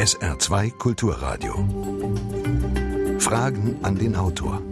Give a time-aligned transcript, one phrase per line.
[0.00, 1.52] SR2 Kulturradio.
[3.18, 4.62] Fragen an den Autor.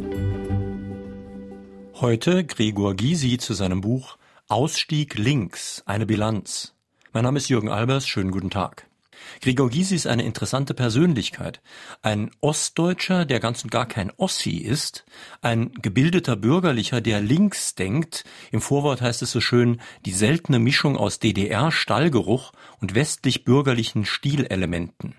[2.00, 4.16] Heute Gregor Gysi zu seinem Buch
[4.48, 6.74] Ausstieg links, eine Bilanz.
[7.12, 8.87] Mein Name ist Jürgen Albers, schönen guten Tag.
[9.40, 11.60] Gregor Gysi ist eine interessante Persönlichkeit.
[12.02, 15.04] Ein Ostdeutscher, der ganz und gar kein Ossi ist,
[15.42, 18.24] ein gebildeter Bürgerlicher, der links denkt.
[18.50, 25.14] Im Vorwort heißt es so schön, die seltene Mischung aus DDR-Stallgeruch und westlich-bürgerlichen Stilelementen.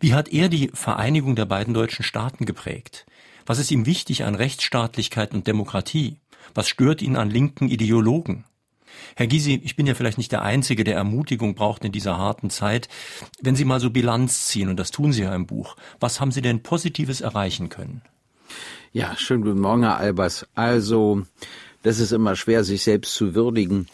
[0.00, 3.06] Wie hat er die Vereinigung der beiden deutschen Staaten geprägt?
[3.46, 6.18] Was ist ihm wichtig an Rechtsstaatlichkeit und Demokratie?
[6.54, 8.44] Was stört ihn an linken Ideologen?
[9.16, 12.50] Herr Gysi, ich bin ja vielleicht nicht der Einzige, der Ermutigung braucht in dieser harten
[12.50, 12.88] Zeit.
[13.40, 16.32] Wenn Sie mal so Bilanz ziehen, und das tun Sie ja im Buch, was haben
[16.32, 18.02] Sie denn Positives erreichen können?
[18.92, 20.46] Ja, schönen guten Morgen, Herr Albers.
[20.54, 21.22] Also,
[21.82, 23.86] das ist immer schwer, sich selbst zu würdigen.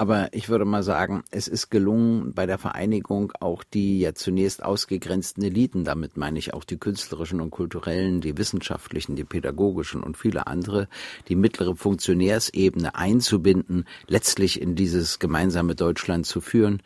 [0.00, 4.62] Aber ich würde mal sagen, es ist gelungen, bei der Vereinigung auch die ja zunächst
[4.62, 10.16] ausgegrenzten Eliten, damit meine ich auch die künstlerischen und kulturellen, die wissenschaftlichen, die pädagogischen und
[10.16, 10.86] viele andere,
[11.26, 16.80] die mittlere Funktionärsebene einzubinden, letztlich in dieses gemeinsame Deutschland zu führen.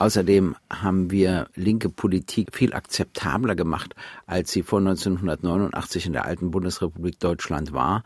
[0.00, 3.94] Außerdem haben wir linke Politik viel akzeptabler gemacht,
[4.26, 8.04] als sie vor 1989 in der alten Bundesrepublik Deutschland war,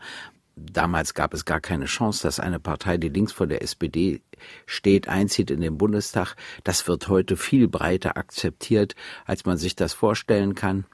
[0.55, 4.21] Damals gab es gar keine Chance, dass eine Partei, die links vor der SPD
[4.67, 6.35] steht, einzieht in den Bundestag.
[6.63, 10.85] Das wird heute viel breiter akzeptiert, als man sich das vorstellen kann.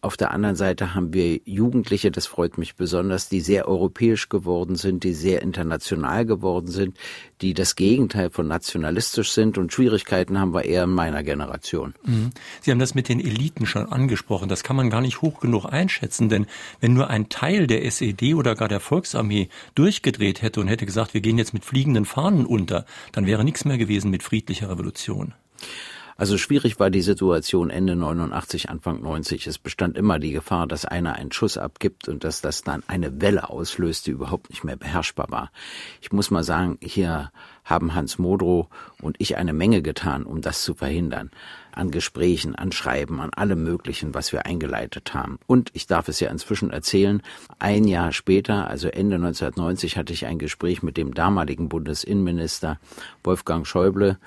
[0.00, 4.76] Auf der anderen Seite haben wir Jugendliche, das freut mich besonders, die sehr europäisch geworden
[4.76, 6.96] sind, die sehr international geworden sind,
[7.40, 11.94] die das Gegenteil von nationalistisch sind und Schwierigkeiten haben wir eher in meiner Generation.
[12.04, 12.30] Mhm.
[12.60, 14.48] Sie haben das mit den Eliten schon angesprochen.
[14.48, 16.46] Das kann man gar nicht hoch genug einschätzen, denn
[16.80, 21.12] wenn nur ein Teil der SED oder gar der Volksarmee durchgedreht hätte und hätte gesagt,
[21.12, 25.34] wir gehen jetzt mit fliegenden Fahnen unter, dann wäre nichts mehr gewesen mit friedlicher Revolution.
[26.20, 29.46] Also schwierig war die Situation Ende 89, Anfang 90.
[29.46, 33.20] Es bestand immer die Gefahr, dass einer einen Schuss abgibt und dass das dann eine
[33.20, 35.52] Welle auslöst, die überhaupt nicht mehr beherrschbar war.
[36.00, 37.30] Ich muss mal sagen, hier
[37.64, 38.66] haben Hans Modrow
[39.00, 41.30] und ich eine Menge getan, um das zu verhindern.
[41.70, 45.38] An Gesprächen, an Schreiben, an allem Möglichen, was wir eingeleitet haben.
[45.46, 47.22] Und ich darf es ja inzwischen erzählen,
[47.60, 52.80] ein Jahr später, also Ende 1990, hatte ich ein Gespräch mit dem damaligen Bundesinnenminister
[53.22, 54.18] Wolfgang Schäuble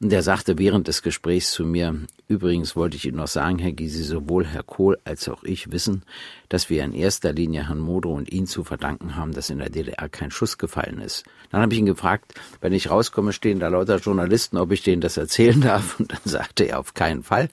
[0.00, 1.96] und er sagte während des Gesprächs zu mir,
[2.28, 6.02] übrigens wollte ich Ihnen noch sagen, Herr Gysi, sowohl Herr Kohl als auch ich wissen,
[6.48, 9.70] dass wir in erster Linie Herrn Modo und ihn zu verdanken haben, dass in der
[9.70, 11.24] DDR kein Schuss gefallen ist.
[11.50, 15.00] Dann habe ich ihn gefragt, wenn ich rauskomme, stehen da lauter Journalisten, ob ich denen
[15.00, 15.98] das erzählen darf.
[15.98, 17.48] Und dann sagte er auf keinen Fall.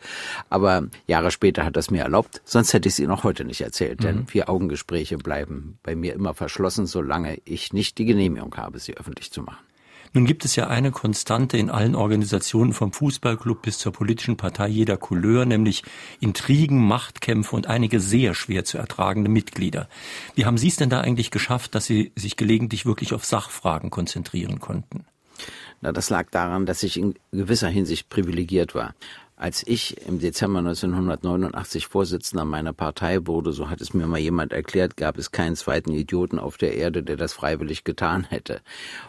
[0.49, 3.43] Aber Jahre später hat er es mir erlaubt, sonst hätte ich es Ihnen auch heute
[3.43, 4.01] nicht erzählt.
[4.01, 4.03] Mhm.
[4.03, 9.31] Denn Vier-Augen-Gespräche bleiben bei mir immer verschlossen, solange ich nicht die Genehmigung habe, sie öffentlich
[9.31, 9.65] zu machen.
[10.15, 14.69] Nun gibt es ja eine Konstante in allen Organisationen vom Fußballclub bis zur politischen Partei
[14.69, 15.83] jeder Couleur, nämlich
[16.21, 19.89] Intrigen, Machtkämpfe und einige sehr schwer zu ertragende Mitglieder.
[20.33, 23.89] Wie haben Sie es denn da eigentlich geschafft, dass Sie sich gelegentlich wirklich auf Sachfragen
[23.89, 25.03] konzentrieren konnten?
[25.81, 28.95] Na, das lag daran, dass ich in gewisser Hinsicht privilegiert war.
[29.37, 34.53] Als ich im Dezember 1989 Vorsitzender meiner Partei wurde, so hat es mir mal jemand
[34.53, 38.61] erklärt, gab es keinen zweiten Idioten auf der Erde, der das freiwillig getan hätte.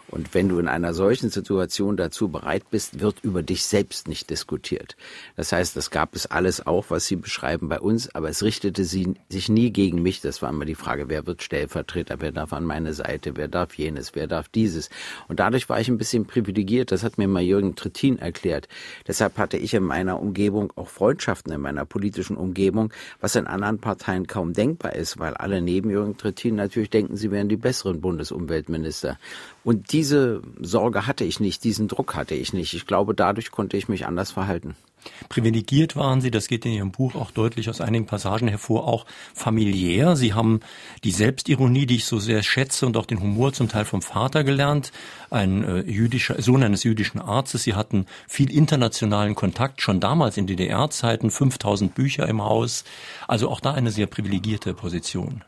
[0.08, 4.28] Und wenn du in einer solchen Situation dazu bereit bist, wird über dich selbst nicht
[4.30, 4.96] diskutiert.
[5.36, 8.84] Das heißt, das gab es alles auch, was Sie beschreiben bei uns, aber es richtete
[8.84, 10.20] sie, sich nie gegen mich.
[10.20, 13.74] Das war immer die Frage, wer wird Stellvertreter, wer darf an meine Seite, wer darf
[13.74, 14.90] jenes, wer darf dieses.
[15.28, 16.90] Und dadurch war ich ein bisschen privilegiert.
[16.90, 18.66] Das hat mir mal Jürgen Trittin erklärt.
[19.06, 23.78] Deshalb hatte ich in meiner Umgebung auch Freundschaften in meiner politischen Umgebung, was in anderen
[23.78, 28.00] Parteien kaum denkbar ist, weil alle neben Jürgen Trittin natürlich denken, sie wären die besseren
[28.00, 29.18] Bundesumweltminister.
[29.64, 32.74] Und diese Sorge hatte ich nicht, diesen Druck hatte ich nicht.
[32.74, 34.76] Ich glaube, dadurch konnte ich mich anders verhalten.
[35.28, 39.06] Privilegiert waren Sie, das geht in Ihrem Buch auch deutlich aus einigen Passagen hervor, auch
[39.34, 40.16] familiär.
[40.16, 40.60] Sie haben
[41.04, 44.44] die Selbstironie, die ich so sehr schätze und auch den Humor zum Teil vom Vater
[44.44, 44.92] gelernt,
[45.30, 47.62] ein äh, jüdischer, Sohn eines jüdischen Arztes.
[47.62, 52.84] Sie hatten viel internationalen Kontakt, schon damals in DDR-Zeiten, 5000 Bücher im Haus.
[53.28, 55.44] Also auch da eine sehr privilegierte Position.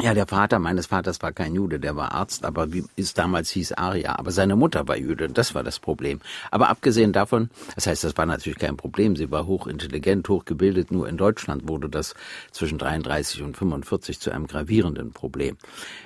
[0.00, 3.50] Ja, der Vater meines Vaters war kein Jude, der war Arzt, aber wie es damals
[3.50, 4.16] hieß Aria.
[4.16, 6.20] Aber seine Mutter war Jude, das war das Problem.
[6.52, 9.16] Aber abgesehen davon, das heißt, das war natürlich kein Problem.
[9.16, 10.92] Sie war hochintelligent, hochgebildet.
[10.92, 12.14] Nur in Deutschland wurde das
[12.52, 15.56] zwischen 33 und 45 zu einem gravierenden Problem.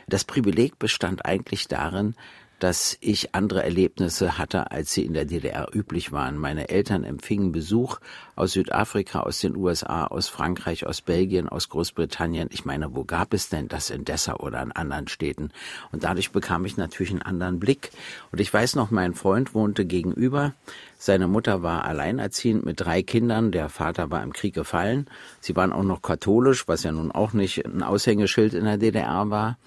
[0.08, 2.14] Das Privileg bestand eigentlich darin,
[2.62, 6.38] dass ich andere Erlebnisse hatte, als sie in der DDR üblich waren.
[6.38, 7.98] Meine Eltern empfingen Besuch
[8.36, 12.50] aus Südafrika, aus den USA, aus Frankreich, aus Belgien, aus Großbritannien.
[12.52, 15.50] Ich meine, wo gab es denn das in Dessau oder in anderen Städten?
[15.90, 17.90] Und dadurch bekam ich natürlich einen anderen Blick.
[18.30, 20.54] Und ich weiß noch, mein Freund wohnte gegenüber.
[20.98, 23.50] Seine Mutter war alleinerziehend mit drei Kindern.
[23.50, 25.08] Der Vater war im Krieg gefallen.
[25.40, 29.30] Sie waren auch noch katholisch, was ja nun auch nicht ein Aushängeschild in der DDR
[29.30, 29.58] war.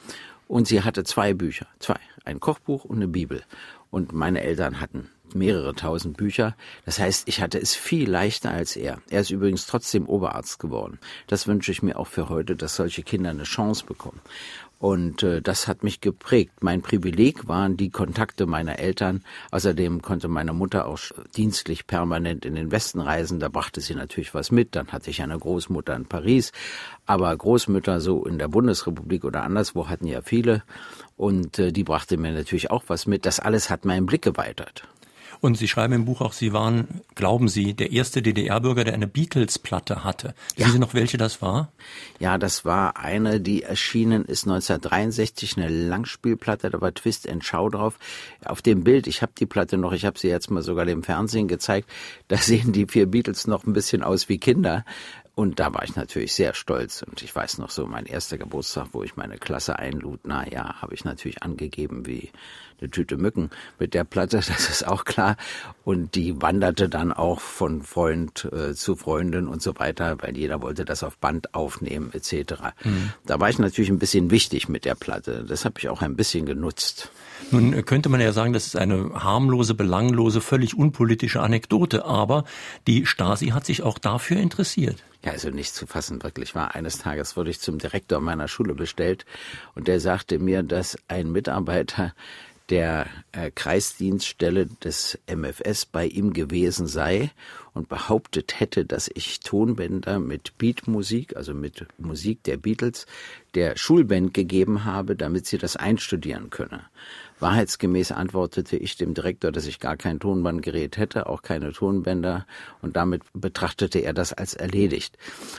[0.47, 3.43] Und sie hatte zwei Bücher, zwei, ein Kochbuch und eine Bibel.
[3.89, 6.55] Und meine Eltern hatten mehrere tausend Bücher.
[6.85, 9.01] Das heißt, ich hatte es viel leichter als er.
[9.09, 10.99] Er ist übrigens trotzdem Oberarzt geworden.
[11.27, 14.21] Das wünsche ich mir auch für heute, dass solche Kinder eine Chance bekommen.
[14.85, 16.61] Und äh, das hat mich geprägt.
[16.61, 19.23] Mein Privileg waren die Kontakte meiner Eltern.
[19.49, 20.99] Außerdem konnte meine Mutter auch
[21.35, 23.39] dienstlich permanent in den Westen reisen.
[23.39, 24.75] Da brachte sie natürlich was mit.
[24.75, 26.51] Dann hatte ich eine Großmutter in Paris.
[27.07, 30.61] Aber Großmütter so in der Bundesrepublik oder anderswo hatten ja viele.
[31.17, 33.25] Und äh, die brachte mir natürlich auch was mit.
[33.25, 34.87] Das alles hat meinen Blick geweitet.
[35.45, 39.05] Und Sie schreiben im Buch auch, Sie waren, glauben Sie, der erste DDR-Bürger, der eine
[39.05, 40.33] Beatles-Platte hatte.
[40.55, 40.69] Wissen ja.
[40.69, 41.71] Sie noch, welche das war?
[42.17, 47.69] Ja, das war eine, die erschienen ist 1963, eine Langspielplatte, da war Twist and Show
[47.69, 47.99] drauf.
[48.43, 51.03] Auf dem Bild, ich habe die Platte noch, ich habe sie jetzt mal sogar dem
[51.03, 51.91] Fernsehen gezeigt,
[52.27, 54.83] da sehen die vier Beatles noch ein bisschen aus wie Kinder.
[55.35, 57.03] Und da war ich natürlich sehr stolz.
[57.03, 60.81] Und ich weiß noch so, mein erster Geburtstag, wo ich meine Klasse einlud, na ja,
[60.81, 62.31] habe ich natürlich angegeben wie
[62.85, 63.49] eine Tüte Mücken
[63.79, 65.37] mit der Platte, das ist auch klar.
[65.83, 70.61] Und die wanderte dann auch von Freund äh, zu Freundin und so weiter, weil jeder
[70.61, 72.53] wollte das auf Band aufnehmen etc.
[72.83, 73.11] Mhm.
[73.25, 75.45] Da war ich natürlich ein bisschen wichtig mit der Platte.
[75.47, 77.11] Das habe ich auch ein bisschen genutzt.
[77.51, 82.45] Nun könnte man ja sagen, das ist eine harmlose, belanglose, völlig unpolitische Anekdote, aber
[82.87, 85.03] die Stasi hat sich auch dafür interessiert.
[85.25, 86.75] Ja, also nicht zu fassen, wirklich war.
[86.75, 89.25] Eines Tages wurde ich zum Direktor meiner Schule bestellt
[89.73, 92.13] und der sagte mir, dass ein Mitarbeiter
[92.69, 97.31] der äh, Kreisdienststelle des MFS bei ihm gewesen sei
[97.73, 103.05] und behauptet hätte, dass ich Tonbänder mit Beatmusik, also mit Musik der Beatles,
[103.55, 106.81] der Schulband gegeben habe, damit sie das einstudieren könne.
[107.39, 112.45] Wahrheitsgemäß antwortete ich dem Direktor, dass ich gar kein Tonbandgerät hätte, auch keine Tonbänder,
[112.81, 115.17] und damit betrachtete er das als erledigt.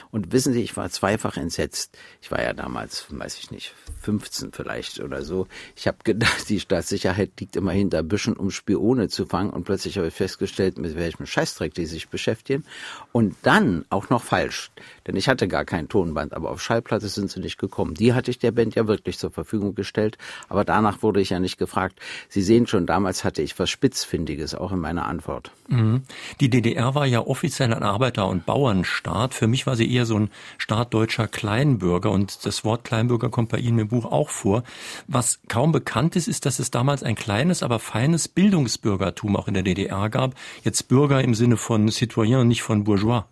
[0.09, 1.95] Und wissen Sie, ich war zweifach entsetzt.
[2.21, 5.47] Ich war ja damals, weiß ich nicht, 15 vielleicht oder so.
[5.75, 9.97] Ich habe gedacht, die Staatssicherheit liegt immer hinter Büschen, um Spione zu fangen, und plötzlich
[9.97, 12.65] habe ich festgestellt, mit welchem Scheißdreck die sich beschäftigen.
[13.11, 14.71] Und dann auch noch falsch,
[15.07, 17.93] denn ich hatte gar kein Tonband, aber auf Schallplatte sind sie nicht gekommen.
[17.93, 20.17] Die hatte ich der Band ja wirklich zur Verfügung gestellt,
[20.49, 21.99] aber danach wurde ich ja nicht gefragt.
[22.29, 25.51] Sie sehen schon, damals hatte ich was Spitzfindiges auch in meiner Antwort.
[25.69, 26.03] Mhm.
[26.39, 29.33] Die DDR war ja offiziell ein Arbeiter- und Bauernstaat.
[29.33, 33.49] Für mich war sie eher so ein Staat deutscher Kleinbürger und das Wort Kleinbürger kommt
[33.49, 34.63] bei Ihnen im Buch auch vor.
[35.07, 39.53] Was kaum bekannt ist, ist, dass es damals ein kleines, aber feines Bildungsbürgertum auch in
[39.53, 40.35] der DDR gab.
[40.63, 43.25] Jetzt Bürger im Sinne von Citoyen und nicht von Bourgeois.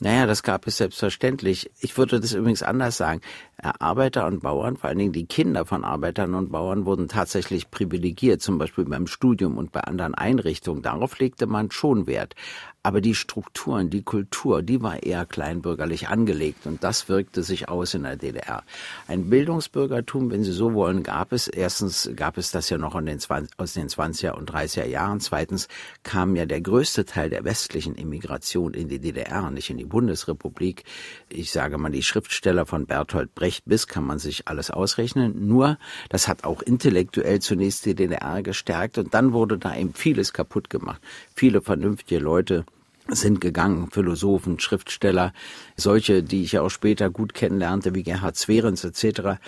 [0.00, 1.70] Naja, das gab es selbstverständlich.
[1.80, 3.20] Ich würde das übrigens anders sagen.
[3.56, 8.42] Arbeiter und Bauern, vor allen Dingen die Kinder von Arbeitern und Bauern, wurden tatsächlich privilegiert,
[8.42, 10.82] zum Beispiel beim Studium und bei anderen Einrichtungen.
[10.82, 12.34] Darauf legte man schon Wert.
[12.86, 17.94] Aber die Strukturen, die Kultur, die war eher kleinbürgerlich angelegt und das wirkte sich aus
[17.94, 18.62] in der DDR.
[19.08, 21.48] Ein Bildungsbürgertum, wenn Sie so wollen, gab es.
[21.48, 25.20] Erstens gab es das ja noch den 20, aus den 20er und 30er Jahren.
[25.20, 25.68] Zweitens
[26.02, 30.84] kam ja der größte Teil der westlichen Immigration in die DDR, nicht in die Bundesrepublik.
[31.30, 35.48] Ich sage mal, die Schriftsteller von Bertolt Brecht bis kann man sich alles ausrechnen.
[35.48, 35.78] Nur,
[36.10, 40.68] das hat auch intellektuell zunächst die DDR gestärkt und dann wurde da eben vieles kaputt
[40.68, 41.00] gemacht.
[41.34, 42.66] Viele vernünftige Leute
[43.08, 45.32] sind gegangen, Philosophen, Schriftsteller,
[45.76, 49.38] solche, die ich ja auch später gut kennenlernte, wie Gerhard Zwerens etc.,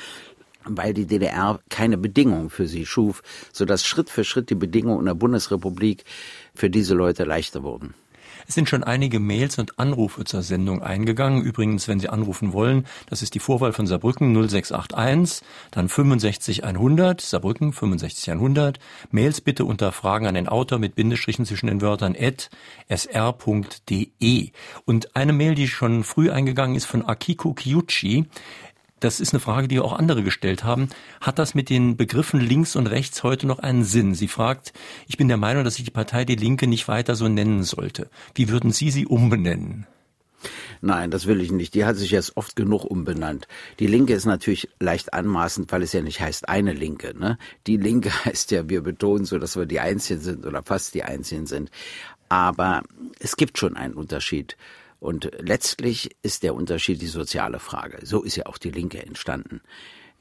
[0.68, 3.22] weil die DDR keine Bedingungen für sie schuf,
[3.52, 6.04] sodass Schritt für Schritt die Bedingungen in der Bundesrepublik
[6.54, 7.94] für diese Leute leichter wurden.
[8.48, 11.42] Es sind schon einige Mails und Anrufe zur Sendung eingegangen.
[11.42, 17.72] Übrigens, wenn Sie anrufen wollen, das ist die Vorwahl von Saarbrücken 0681, dann 65100, Saarbrücken
[17.72, 18.78] 65100.
[19.10, 22.50] Mails bitte unter Fragen an den Autor mit Bindestrichen zwischen den Wörtern at
[22.88, 24.50] sr.de.
[24.84, 28.26] Und eine Mail, die schon früh eingegangen ist von Akiko Kiyuchi,
[29.00, 30.88] das ist eine Frage, die auch andere gestellt haben.
[31.20, 34.14] Hat das mit den Begriffen links und rechts heute noch einen Sinn?
[34.14, 34.72] Sie fragt,
[35.06, 38.08] ich bin der Meinung, dass sich die Partei Die Linke nicht weiter so nennen sollte.
[38.34, 39.86] Wie würden Sie sie umbenennen?
[40.80, 41.74] Nein, das will ich nicht.
[41.74, 43.48] Die hat sich jetzt oft genug umbenannt.
[43.80, 47.18] Die Linke ist natürlich leicht anmaßend, weil es ja nicht heißt eine Linke.
[47.18, 47.38] Ne?
[47.66, 51.02] Die Linke heißt ja, wir betonen so, dass wir die Einzigen sind oder fast die
[51.02, 51.70] Einzigen sind.
[52.28, 52.82] Aber
[53.20, 54.56] es gibt schon einen Unterschied.
[55.06, 58.04] Und letztlich ist der Unterschied die soziale Frage.
[58.04, 59.60] So ist ja auch die Linke entstanden.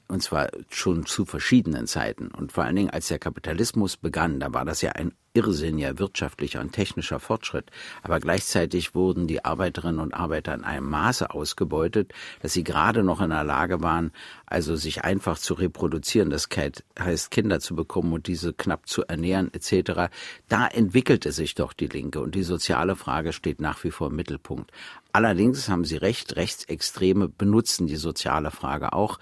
[0.08, 2.28] Und zwar schon zu verschiedenen Zeiten.
[2.28, 6.62] Und vor allen Dingen, als der Kapitalismus begann, da war das ja ein irrsinniger wirtschaftlicher
[6.62, 7.70] und technischer Fortschritt.
[8.02, 13.22] Aber gleichzeitig wurden die Arbeiterinnen und Arbeiter in einem Maße ausgebeutet, dass sie gerade noch
[13.22, 14.12] in der Lage waren,
[14.46, 16.48] also sich einfach zu reproduzieren, das
[17.00, 20.10] heißt Kinder zu bekommen und diese knapp zu ernähren etc.
[20.48, 24.16] Da entwickelte sich doch die Linke und die soziale Frage steht nach wie vor im
[24.16, 24.72] Mittelpunkt.
[25.12, 29.20] Allerdings haben Sie recht, Rechtsextreme benutzen die soziale Frage auch.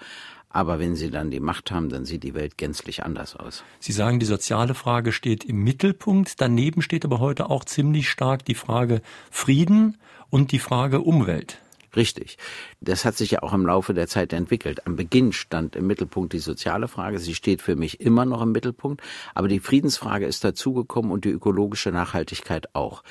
[0.54, 3.64] Aber wenn sie dann die Macht haben, dann sieht die Welt gänzlich anders aus.
[3.80, 6.40] Sie sagen, die soziale Frage steht im Mittelpunkt.
[6.40, 9.98] Daneben steht aber heute auch ziemlich stark die Frage Frieden
[10.30, 11.58] und die Frage Umwelt.
[11.96, 12.38] Richtig.
[12.80, 14.86] Das hat sich ja auch im Laufe der Zeit entwickelt.
[14.86, 17.18] Am Beginn stand im Mittelpunkt die soziale Frage.
[17.18, 19.02] Sie steht für mich immer noch im Mittelpunkt.
[19.34, 23.02] Aber die Friedensfrage ist dazugekommen und die ökologische Nachhaltigkeit auch.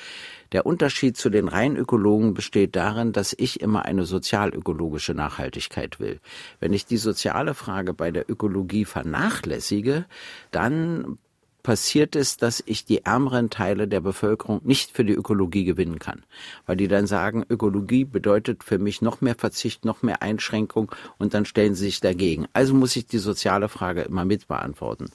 [0.52, 6.20] Der Unterschied zu den rein Ökologen besteht darin, dass ich immer eine sozialökologische Nachhaltigkeit will.
[6.60, 10.06] Wenn ich die soziale Frage bei der Ökologie vernachlässige,
[10.50, 11.18] dann
[11.64, 16.22] passiert es, dass ich die ärmeren Teile der Bevölkerung nicht für die Ökologie gewinnen kann.
[16.66, 21.32] Weil die dann sagen, Ökologie bedeutet für mich noch mehr Verzicht, noch mehr Einschränkung und
[21.32, 22.46] dann stellen sie sich dagegen.
[22.52, 25.06] Also muss ich die soziale Frage immer mit beantworten.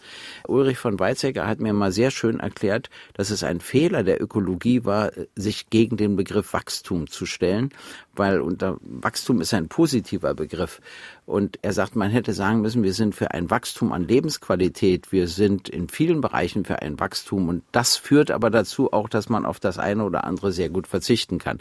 [0.48, 4.84] Ulrich von Weizsäcker hat mir mal sehr schön erklärt, dass es ein Fehler der Ökologie
[4.86, 7.70] war, sich gegen den Begriff Wachstum zu stellen,
[8.16, 10.82] weil unter Wachstum ist ein positiver Begriff.
[11.30, 15.28] Und er sagt, man hätte sagen müssen, wir sind für ein Wachstum an Lebensqualität, wir
[15.28, 17.50] sind in vielen Bereichen für ein Wachstum.
[17.50, 20.88] Und das führt aber dazu auch, dass man auf das eine oder andere sehr gut
[20.88, 21.60] verzichten kann.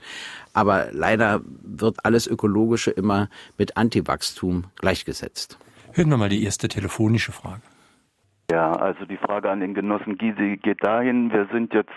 [0.55, 5.59] Aber leider wird alles Ökologische immer mit Antiwachstum gleichgesetzt.
[5.93, 7.61] Hören wir mal die erste telefonische Frage.
[8.51, 11.31] Ja, also die Frage an den Genossen Gysi geht dahin.
[11.31, 11.91] Wir sind jetzt,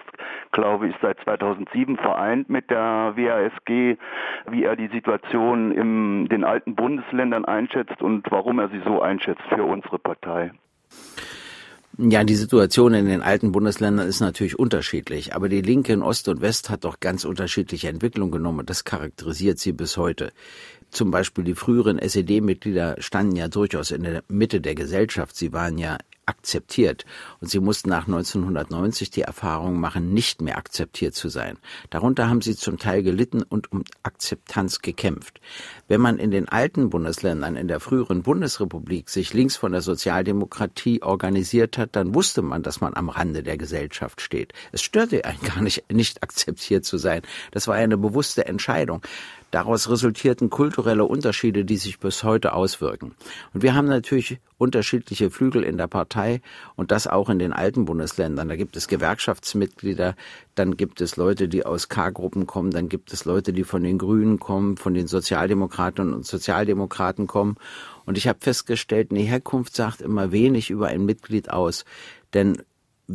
[0.51, 3.97] glaube ich, seit 2007 vereint mit der WASG,
[4.49, 9.43] wie er die Situation in den alten Bundesländern einschätzt und warum er sie so einschätzt
[9.47, 10.51] für unsere Partei.
[11.97, 16.27] Ja, die Situation in den alten Bundesländern ist natürlich unterschiedlich, aber die Linke in Ost
[16.27, 20.31] und West hat doch ganz unterschiedliche Entwicklungen genommen das charakterisiert sie bis heute.
[20.89, 25.35] Zum Beispiel die früheren SED-Mitglieder standen ja durchaus in der Mitte der Gesellschaft.
[25.35, 25.97] Sie waren ja
[26.31, 27.05] akzeptiert.
[27.41, 31.57] Und sie mussten nach 1990 die Erfahrung machen, nicht mehr akzeptiert zu sein.
[31.89, 35.41] Darunter haben sie zum Teil gelitten und um Akzeptanz gekämpft.
[35.89, 41.03] Wenn man in den alten Bundesländern, in der früheren Bundesrepublik sich links von der Sozialdemokratie
[41.03, 44.53] organisiert hat, dann wusste man, dass man am Rande der Gesellschaft steht.
[44.71, 47.23] Es störte einen gar nicht, nicht akzeptiert zu sein.
[47.51, 49.01] Das war eine bewusste Entscheidung.
[49.51, 53.15] Daraus resultierten kulturelle Unterschiede, die sich bis heute auswirken.
[53.53, 56.41] Und wir haben natürlich unterschiedliche Flügel in der Partei
[56.75, 58.47] und das auch in den alten Bundesländern.
[58.47, 60.15] Da gibt es Gewerkschaftsmitglieder,
[60.55, 63.97] dann gibt es Leute, die aus K-Gruppen kommen, dann gibt es Leute, die von den
[63.97, 67.57] Grünen kommen, von den Sozialdemokraten und Sozialdemokraten kommen.
[68.05, 71.83] Und ich habe festgestellt, eine Herkunft sagt immer wenig über ein Mitglied aus.
[72.33, 72.61] Denn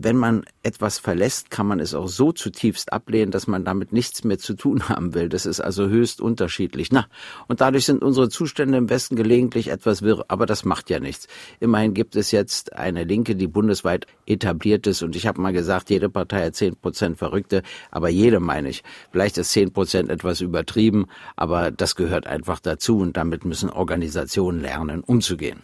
[0.03, 4.25] wenn man etwas verlässt, kann man es auch so zutiefst ablehnen, dass man damit nichts
[4.25, 5.29] mehr zu tun haben will.
[5.29, 6.93] Das ist also höchst unterschiedlich.
[6.93, 7.07] Na,
[7.49, 11.29] und dadurch sind unsere Zustände im Westen gelegentlich etwas wirr, aber das macht ja nichts.
[11.61, 15.03] Immerhin gibt es jetzt eine Linke, die bundesweit etabliert ist.
[15.03, 18.85] Und ich habe mal gesagt, jede Partei hat zehn Prozent Verrückte, aber jede meine ich.
[19.13, 24.61] Vielleicht ist zehn Prozent etwas übertrieben, aber das gehört einfach dazu und damit müssen Organisationen
[24.61, 25.63] lernen, umzugehen.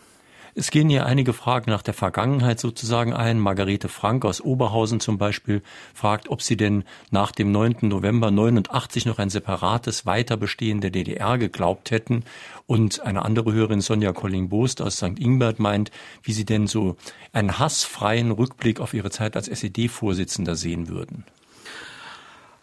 [0.55, 3.41] Es gehen hier einige Fragen nach der Vergangenheit sozusagen ein.
[3.41, 5.63] Margarete Frank aus Oberhausen zum Beispiel
[5.95, 7.77] fragt, ob sie denn nach dem 9.
[7.83, 12.25] November 89 noch ein separates Weiterbestehen der DDR geglaubt hätten.
[12.67, 15.19] Und eine andere Hörerin, Sonja Colling-Boost aus St.
[15.19, 15.91] Ingbert, meint,
[16.23, 16.97] wie sie denn so
[17.33, 21.25] einen hassfreien Rückblick auf ihre Zeit als SED-Vorsitzender sehen würden.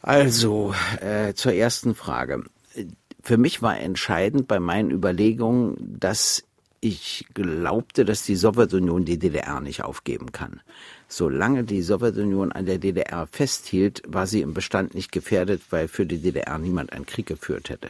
[0.04, 2.44] Also, äh, zur ersten Frage.
[3.24, 6.44] Für mich war entscheidend bei meinen Überlegungen, dass
[6.82, 10.62] ich glaubte, dass die Sowjetunion die DDR nicht aufgeben kann.
[11.08, 16.06] Solange die Sowjetunion an der DDR festhielt, war sie im Bestand nicht gefährdet, weil für
[16.06, 17.90] die DDR niemand einen Krieg geführt hätte.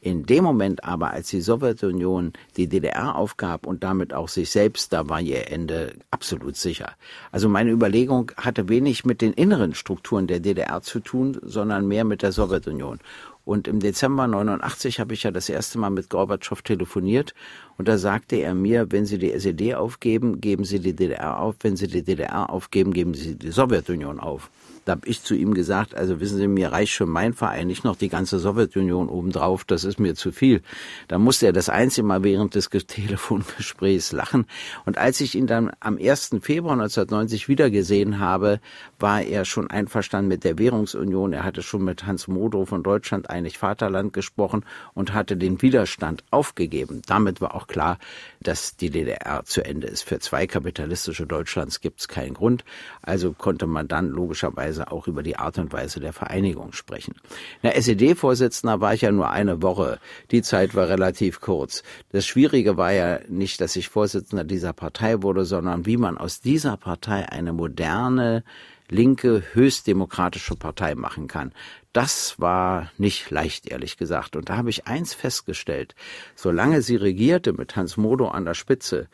[0.00, 4.92] In dem Moment aber, als die Sowjetunion die DDR aufgab und damit auch sich selbst,
[4.92, 6.92] da war ihr Ende absolut sicher.
[7.32, 12.04] Also meine Überlegung hatte wenig mit den inneren Strukturen der DDR zu tun, sondern mehr
[12.04, 13.00] mit der Sowjetunion.
[13.46, 17.32] Und im Dezember 89 habe ich ja das erste Mal mit Gorbatschow telefoniert
[17.78, 21.54] und da sagte er mir, wenn Sie die SED aufgeben, geben Sie die DDR auf.
[21.60, 24.50] Wenn Sie die DDR aufgeben, geben Sie die Sowjetunion auf.
[24.86, 27.82] Da habe ich zu ihm gesagt, also wissen Sie, mir reicht schon mein Verein, nicht
[27.82, 30.62] noch die ganze Sowjetunion obendrauf, das ist mir zu viel.
[31.08, 34.46] Da musste er das einzige Mal während des Telefongesprächs lachen.
[34.84, 36.36] Und als ich ihn dann am 1.
[36.40, 38.60] Februar 1990 wiedergesehen habe,
[39.00, 41.32] war er schon einverstanden mit der Währungsunion.
[41.32, 44.64] Er hatte schon mit Hans Modo von Deutschland einig Vaterland gesprochen
[44.94, 47.02] und hatte den Widerstand aufgegeben.
[47.08, 47.98] Damit war auch klar,
[48.40, 50.02] dass die DDR zu Ende ist.
[50.02, 52.64] Für zwei kapitalistische Deutschlands gibt es keinen Grund.
[53.02, 57.14] Also konnte man dann logischerweise auch über die Art und Weise der Vereinigung sprechen.
[57.62, 59.98] Der SED-Vorsitzender war ich ja nur eine Woche.
[60.30, 61.82] Die Zeit war relativ kurz.
[62.12, 66.40] Das Schwierige war ja nicht, dass ich Vorsitzender dieser Partei wurde, sondern wie man aus
[66.40, 68.44] dieser Partei eine moderne,
[68.88, 71.52] linke, höchstdemokratische Partei machen kann.
[71.92, 74.36] Das war nicht leicht, ehrlich gesagt.
[74.36, 75.94] Und da habe ich eins festgestellt.
[76.34, 79.08] Solange sie regierte mit Hans Modo an der Spitze,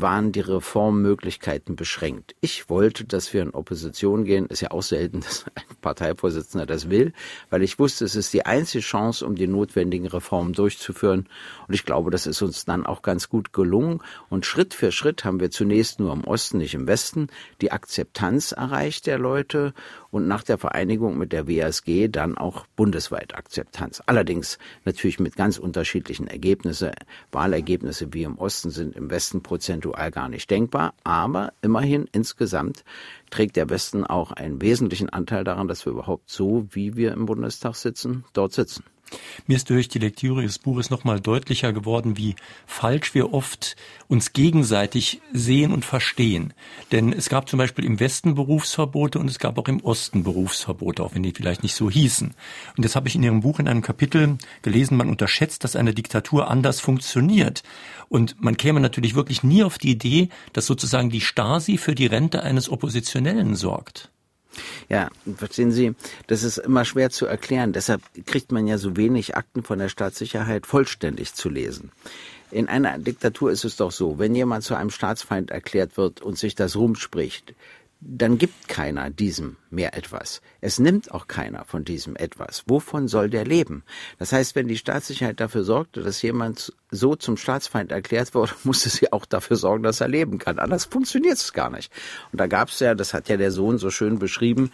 [0.00, 2.36] waren die Reformmöglichkeiten beschränkt.
[2.40, 4.46] Ich wollte, dass wir in Opposition gehen.
[4.46, 7.12] Ist ja auch selten, dass ein Parteivorsitzender das will,
[7.48, 11.28] weil ich wusste, es ist die einzige Chance, um die notwendigen Reformen durchzuführen.
[11.66, 14.02] Und ich glaube, das ist uns dann auch ganz gut gelungen.
[14.28, 17.28] Und Schritt für Schritt haben wir zunächst nur im Osten, nicht im Westen,
[17.62, 19.72] die Akzeptanz erreicht der Leute
[20.10, 24.02] und nach der Vereinigung mit der WSG dann auch bundesweit Akzeptanz.
[24.06, 26.90] Allerdings natürlich mit ganz unterschiedlichen Ergebnissen.
[27.32, 32.84] Wahlergebnisse wie im Osten sind im Westen prozentual gar nicht denkbar, aber immerhin insgesamt
[33.30, 37.26] trägt der Westen auch einen wesentlichen Anteil daran, dass wir überhaupt so, wie wir im
[37.26, 38.84] Bundestag sitzen, dort sitzen.
[39.46, 42.34] Mir ist durch die Lektüre des Buches nochmal deutlicher geworden, wie
[42.66, 43.76] falsch wir oft
[44.08, 46.52] uns gegenseitig sehen und verstehen.
[46.90, 51.02] Denn es gab zum Beispiel im Westen Berufsverbote und es gab auch im Osten Berufsverbote,
[51.02, 52.34] auch wenn die vielleicht nicht so hießen.
[52.76, 55.94] Und das habe ich in Ihrem Buch in einem Kapitel gelesen, man unterschätzt, dass eine
[55.94, 57.62] Diktatur anders funktioniert.
[58.08, 62.06] Und man käme natürlich wirklich nie auf die Idee, dass sozusagen die Stasi für die
[62.06, 64.10] Rente eines Oppositionellen sorgt.
[64.88, 65.94] Ja, verstehen Sie,
[66.26, 67.72] das ist immer schwer zu erklären.
[67.72, 71.92] Deshalb kriegt man ja so wenig Akten von der Staatssicherheit vollständig zu lesen.
[72.50, 76.38] In einer Diktatur ist es doch so, wenn jemand zu einem Staatsfeind erklärt wird und
[76.38, 77.54] sich das rumspricht,
[78.00, 80.42] dann gibt keiner diesem mehr etwas.
[80.60, 82.62] Es nimmt auch keiner von diesem etwas.
[82.66, 83.84] Wovon soll der leben?
[84.18, 88.90] Das heißt, wenn die Staatssicherheit dafür sorgte, dass jemand so zum Staatsfeind erklärt wurde, musste
[88.90, 90.58] sie auch dafür sorgen, dass er leben kann.
[90.58, 91.90] Anders funktioniert es gar nicht.
[92.32, 94.70] Und da gab es ja, das hat ja der Sohn so schön beschrieben,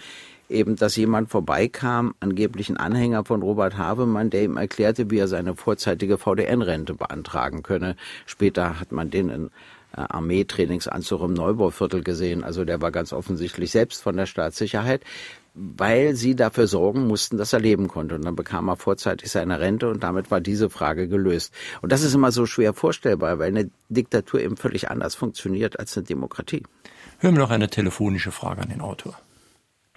[0.49, 5.29] eben, dass jemand vorbeikam, angeblich ein Anhänger von Robert Havemann, der ihm erklärte, wie er
[5.29, 7.97] seine vorzeitige VDN-Rente beantragen könne.
[8.27, 9.51] Später hat man den in
[9.93, 12.45] Armeetrainingsanzug im Neubauviertel gesehen.
[12.45, 15.03] Also der war ganz offensichtlich selbst von der Staatssicherheit,
[15.55, 18.15] weil sie dafür sorgen mussten, dass er leben konnte.
[18.15, 21.55] Und dann bekam er vorzeitig seine Rente und damit war diese Frage gelöst.
[21.83, 25.97] Und das ist immer so schwer vorstellbar, weil eine Diktatur eben völlig anders funktioniert als
[25.97, 26.63] eine Demokratie.
[27.21, 29.17] Hören wir noch eine telefonische Frage an den Autor.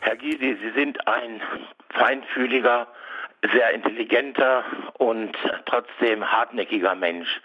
[0.02, 1.42] Herr Gysi, Sie sind ein
[1.90, 2.88] feinfühliger,
[3.54, 4.64] sehr intelligenter
[4.98, 7.42] und trotzdem hartnäckiger Mensch.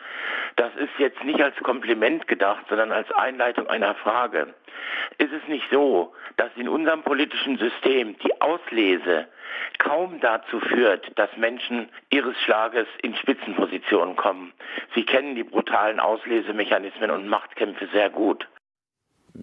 [0.56, 4.54] Das ist jetzt nicht als Kompliment gedacht, sondern als Einleitung einer Frage.
[5.18, 9.28] Ist es nicht so, dass in unserem politischen System die Auslese
[9.78, 14.52] kaum dazu führt, dass Menschen ihres Schlages in Spitzenpositionen kommen?
[14.94, 18.46] Sie kennen die brutalen Auslesemechanismen und Machtkämpfe sehr gut.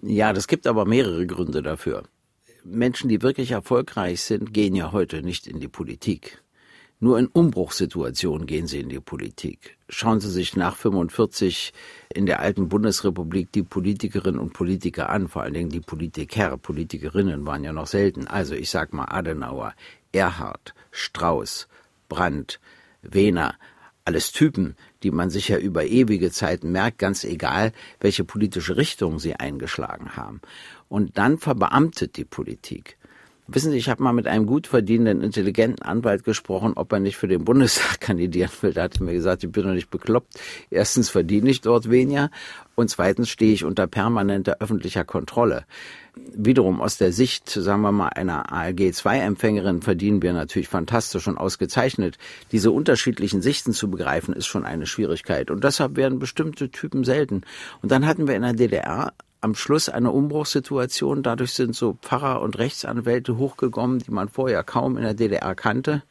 [0.02, 2.04] Ja, das gibt aber mehrere Gründe dafür.
[2.64, 6.42] Menschen, die wirklich erfolgreich sind, gehen ja heute nicht in die Politik.
[7.00, 9.78] Nur in Umbruchssituationen gehen sie in die Politik.
[9.88, 11.72] Schauen Sie sich nach 45
[12.12, 17.46] in der alten Bundesrepublik die Politikerinnen und Politiker an, vor allen Dingen die Politiker, Politikerinnen
[17.46, 18.26] waren ja noch selten.
[18.26, 19.74] Also ich sag mal Adenauer,
[20.10, 21.68] Erhard, Strauß,
[22.08, 22.58] Brandt,
[23.02, 23.54] Wehner,
[24.04, 29.20] alles Typen, die man sich ja über ewige Zeiten merkt, ganz egal, welche politische Richtung
[29.20, 30.40] sie eingeschlagen haben.
[30.88, 32.97] Und dann verbeamtet die Politik.
[33.50, 37.16] Wissen Sie, ich habe mal mit einem gut verdienenden, intelligenten Anwalt gesprochen, ob er nicht
[37.16, 38.74] für den Bundestag kandidieren will.
[38.74, 40.38] Da hat er mir gesagt, ich bin doch nicht bekloppt.
[40.68, 42.30] Erstens verdiene ich dort weniger
[42.74, 45.64] und zweitens stehe ich unter permanenter öffentlicher Kontrolle.
[46.34, 52.18] Wiederum aus der Sicht, sagen wir mal, einer ALG-2-Empfängerin verdienen wir natürlich fantastisch und ausgezeichnet.
[52.52, 55.50] Diese unterschiedlichen Sichten zu begreifen, ist schon eine Schwierigkeit.
[55.50, 57.44] Und deshalb werden bestimmte Typen selten.
[57.80, 61.22] Und dann hatten wir in der DDR am Schluss eine Umbruchssituation.
[61.22, 66.02] Dadurch sind so Pfarrer und Rechtsanwälte hochgekommen, die man vorher kaum in der DDR kannte.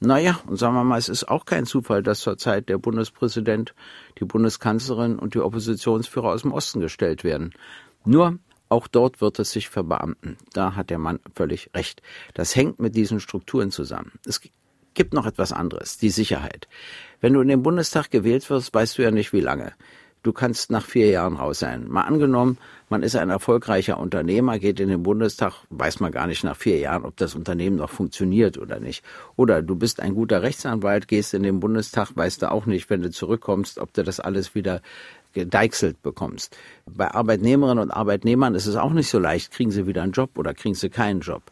[0.00, 3.74] Naja, und sagen wir mal, es ist auch kein Zufall, dass zurzeit der Bundespräsident,
[4.18, 7.52] die Bundeskanzlerin und die Oppositionsführer aus dem Osten gestellt werden.
[8.06, 8.38] Nur
[8.70, 10.38] auch dort wird es sich verbeamten.
[10.54, 12.00] Da hat der Mann völlig recht.
[12.32, 14.12] Das hängt mit diesen Strukturen zusammen.
[14.24, 14.40] Es
[14.94, 16.68] gibt noch etwas anderes, die Sicherheit.
[17.20, 19.72] Wenn du in den Bundestag gewählt wirst, weißt du ja nicht wie lange.
[20.22, 21.88] Du kannst nach vier Jahren raus sein.
[21.88, 26.44] Mal angenommen, man ist ein erfolgreicher Unternehmer, geht in den Bundestag, weiß man gar nicht
[26.44, 29.04] nach vier Jahren, ob das Unternehmen noch funktioniert oder nicht.
[29.36, 33.02] Oder du bist ein guter Rechtsanwalt, gehst in den Bundestag, weißt du auch nicht, wenn
[33.02, 34.82] du zurückkommst, ob du das alles wieder
[35.32, 36.56] gedeichselt bekommst.
[36.86, 40.36] Bei Arbeitnehmerinnen und Arbeitnehmern ist es auch nicht so leicht, kriegen sie wieder einen Job
[40.36, 41.42] oder kriegen sie keinen Job.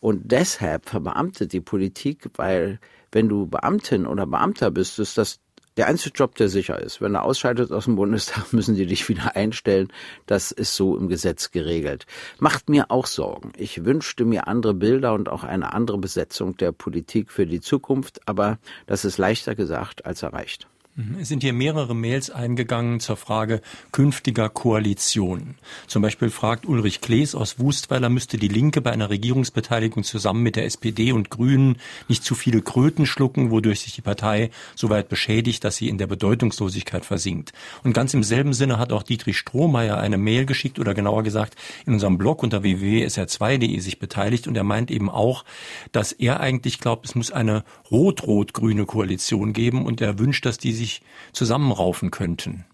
[0.00, 2.78] Und deshalb verbeamtet die Politik, weil
[3.10, 5.40] wenn du Beamtin oder Beamter bist, ist das
[5.76, 7.00] der einzige Job, der sicher ist.
[7.00, 9.88] Wenn er ausscheidet aus dem Bundestag, müssen die dich wieder einstellen.
[10.26, 12.06] Das ist so im Gesetz geregelt.
[12.38, 13.52] Macht mir auch Sorgen.
[13.56, 18.20] Ich wünschte mir andere Bilder und auch eine andere Besetzung der Politik für die Zukunft,
[18.26, 20.66] aber das ist leichter gesagt als erreicht.
[20.96, 21.18] Mhm.
[21.20, 23.60] Es sind hier mehrere Mails eingegangen zur Frage
[23.92, 25.56] künftiger Koalitionen.
[25.86, 30.56] Zum Beispiel fragt Ulrich Klees aus Wustweiler, müsste die Linke bei einer Regierungsbeteiligung zusammen mit
[30.56, 31.76] der SPD und Grünen
[32.08, 35.98] nicht zu viele Kröten schlucken, wodurch sich die Partei so weit beschädigt, dass sie in
[35.98, 37.52] der Bedeutungslosigkeit versinkt.
[37.84, 41.56] Und ganz im selben Sinne hat auch Dietrich Strohmeier eine Mail geschickt oder genauer gesagt
[41.84, 45.44] in unserem Blog unter www.sr2.de sich beteiligt und er meint eben auch,
[45.92, 50.72] dass er eigentlich glaubt, es muss eine rot-rot-grüne Koalition geben und er wünscht, dass die
[50.72, 52.64] sich sich zusammenraufen könnten?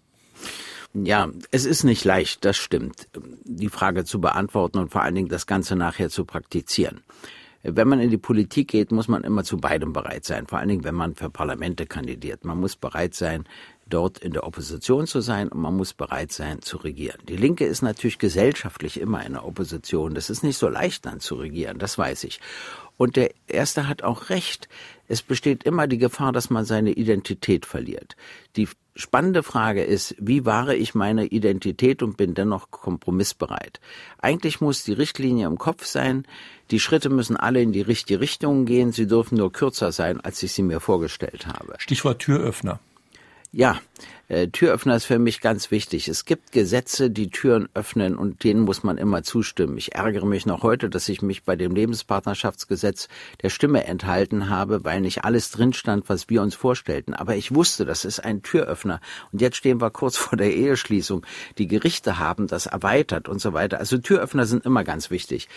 [0.93, 3.07] Ja, es ist nicht leicht, das stimmt,
[3.43, 7.01] die Frage zu beantworten und vor allen Dingen das Ganze nachher zu praktizieren.
[7.63, 10.67] Wenn man in die Politik geht, muss man immer zu beidem bereit sein, vor allen
[10.67, 12.43] Dingen, wenn man für Parlamente kandidiert.
[12.43, 13.45] Man muss bereit sein,
[13.87, 17.19] dort in der Opposition zu sein und man muss bereit sein zu regieren.
[17.27, 20.13] Die Linke ist natürlich gesellschaftlich immer in der Opposition.
[20.13, 22.39] Das ist nicht so leicht dann zu regieren, das weiß ich.
[22.97, 24.67] Und der Erste hat auch recht.
[25.07, 28.15] Es besteht immer die Gefahr, dass man seine Identität verliert.
[28.55, 33.79] Die spannende Frage ist, wie wahre ich meine Identität und bin dennoch kompromissbereit?
[34.19, 36.25] Eigentlich muss die Richtlinie im Kopf sein.
[36.71, 38.91] Die Schritte müssen alle in die richtige Richtung gehen.
[38.91, 41.75] Sie dürfen nur kürzer sein, als ich sie mir vorgestellt habe.
[41.77, 42.79] Stichwort Türöffner.
[43.51, 43.79] Ja,
[44.29, 46.07] äh, Türöffner ist für mich ganz wichtig.
[46.07, 49.77] Es gibt Gesetze, die Türen öffnen und denen muss man immer zustimmen.
[49.77, 53.09] Ich ärgere mich noch heute, dass ich mich bei dem Lebenspartnerschaftsgesetz
[53.41, 57.13] der Stimme enthalten habe, weil nicht alles drin stand, was wir uns vorstellten.
[57.13, 59.01] Aber ich wusste, das ist ein Türöffner.
[59.33, 61.25] Und jetzt stehen wir kurz vor der Eheschließung.
[61.57, 63.79] Die Gerichte haben das erweitert und so weiter.
[63.79, 65.49] Also Türöffner sind immer ganz wichtig.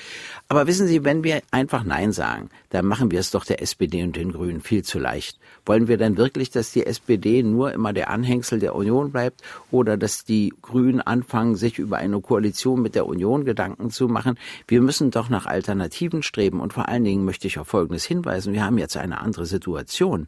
[0.48, 4.02] Aber wissen Sie, wenn wir einfach Nein sagen, dann machen wir es doch der SPD
[4.02, 5.38] und den Grünen viel zu leicht.
[5.64, 9.97] Wollen wir denn wirklich, dass die SPD nur immer der Anhängsel der Union bleibt oder
[9.97, 14.38] dass die Grünen anfangen, sich über eine Koalition mit der Union Gedanken zu machen?
[14.66, 18.53] Wir müssen doch nach Alternativen streben und vor allen Dingen möchte ich auf Folgendes hinweisen.
[18.53, 20.27] Wir haben jetzt eine andere Situation.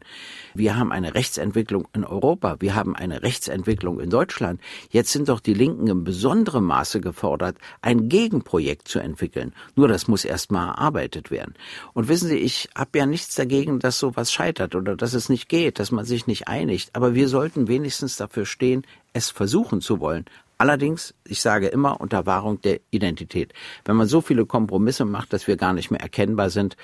[0.53, 2.57] Wir haben eine Rechtsentwicklung in Europa.
[2.59, 4.61] Wir haben eine Rechtsentwicklung in Deutschland.
[4.89, 9.53] Jetzt sind doch die Linken in besonderem Maße gefordert, ein Gegenprojekt zu entwickeln.
[9.75, 11.55] Nur das muss erst mal erarbeitet werden.
[11.93, 15.49] Und wissen Sie, ich habe ja nichts dagegen, dass sowas scheitert oder dass es nicht
[15.49, 16.95] geht, dass man sich nicht einigt.
[16.95, 20.25] Aber wir sollten wenigstens dafür stehen, es versuchen zu wollen.
[20.57, 23.53] Allerdings, ich sage immer unter Wahrung der Identität.
[23.85, 26.75] Wenn man so viele Kompromisse macht, dass wir gar nicht mehr erkennbar sind,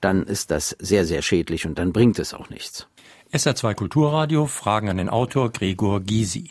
[0.00, 2.88] dann ist das sehr, sehr schädlich und dann bringt es auch nichts.
[3.32, 6.50] SR2 Kulturradio, Fragen an den Autor Gregor Gysi.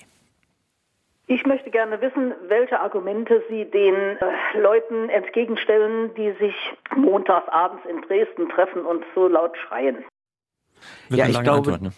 [1.28, 6.56] Ich möchte gerne wissen, welche Argumente Sie den äh, Leuten entgegenstellen, die sich
[6.96, 9.98] montagsabends in Dresden treffen und so laut schreien.
[11.10, 11.92] Wird ja, ich glaube, Antwort, ne?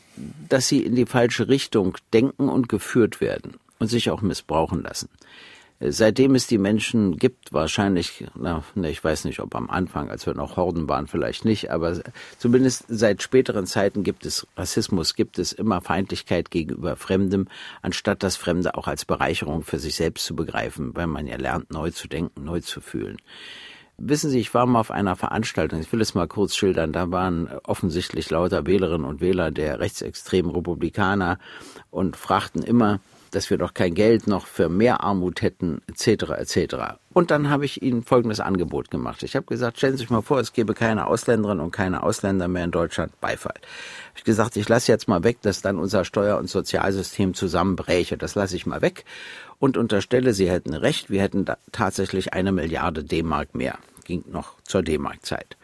[0.50, 5.10] dass sie in die falsche Richtung denken und geführt werden und sich auch missbrauchen lassen.
[5.84, 10.28] Seitdem es die Menschen gibt, wahrscheinlich, na, ne, ich weiß nicht, ob am Anfang, als
[10.28, 12.00] wir noch Horden waren, vielleicht nicht, aber
[12.38, 17.48] zumindest seit späteren Zeiten gibt es Rassismus, gibt es immer Feindlichkeit gegenüber Fremdem,
[17.82, 21.72] anstatt das Fremde auch als Bereicherung für sich selbst zu begreifen, weil man ja lernt,
[21.72, 23.18] neu zu denken, neu zu fühlen.
[24.04, 27.12] Wissen Sie, ich war mal auf einer Veranstaltung, ich will es mal kurz schildern, da
[27.12, 31.38] waren offensichtlich lauter Wählerinnen und Wähler der rechtsextremen Republikaner
[31.92, 36.32] und fragten immer, dass wir doch kein Geld noch für mehr Armut hätten, etc.
[36.32, 36.76] etc.
[37.14, 39.22] Und dann habe ich ihnen folgendes Angebot gemacht.
[39.22, 42.48] Ich habe gesagt, stellen Sie sich mal vor, es gäbe keine Ausländerinnen und keine Ausländer
[42.48, 43.20] mehr in Deutschland.
[43.22, 43.54] Beifall.
[44.16, 48.18] Ich habe gesagt, ich lasse jetzt mal weg, dass dann unser Steuer- und Sozialsystem zusammenbräche.
[48.18, 49.06] Das lasse ich mal weg
[49.60, 53.78] und unterstelle, Sie hätten recht, wir hätten tatsächlich eine Milliarde D-Mark mehr.
[54.12, 55.56] Ging noch zur D-Mark-Zeit.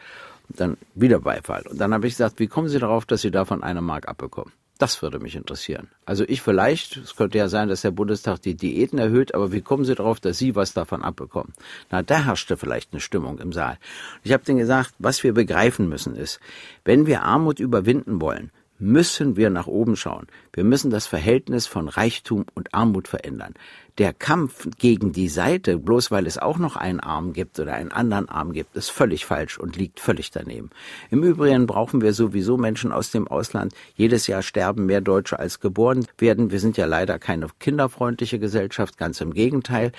[0.47, 1.63] Dann wieder Beifall.
[1.69, 4.53] Und dann habe ich gesagt, wie kommen Sie darauf, dass Sie davon eine Mark abbekommen?
[4.77, 5.89] Das würde mich interessieren.
[6.05, 9.59] Also ich vielleicht, es könnte ja sein, dass der Bundestag die Diäten erhöht, aber wie
[9.59, 11.51] kommen Sie darauf, dass Sie was davon abbekommen?
[11.91, 13.79] Na, da herrschte vielleicht eine Stimmung im Saal.
[14.23, 16.39] Ich habe denen gesagt, was wir begreifen müssen ist,
[16.85, 20.27] wenn wir Armut überwinden wollen, müssen wir nach oben schauen.
[20.53, 23.55] Wir müssen das Verhältnis von Reichtum und Armut verändern.
[23.97, 27.91] Der Kampf gegen die Seite, bloß weil es auch noch einen Arm gibt oder einen
[27.91, 30.69] anderen Arm gibt, ist völlig falsch und liegt völlig daneben.
[31.09, 33.73] Im Übrigen brauchen wir sowieso Menschen aus dem Ausland.
[33.95, 36.51] Jedes Jahr sterben mehr Deutsche als geboren werden.
[36.51, 39.91] Wir sind ja leider keine kinderfreundliche Gesellschaft, ganz im Gegenteil.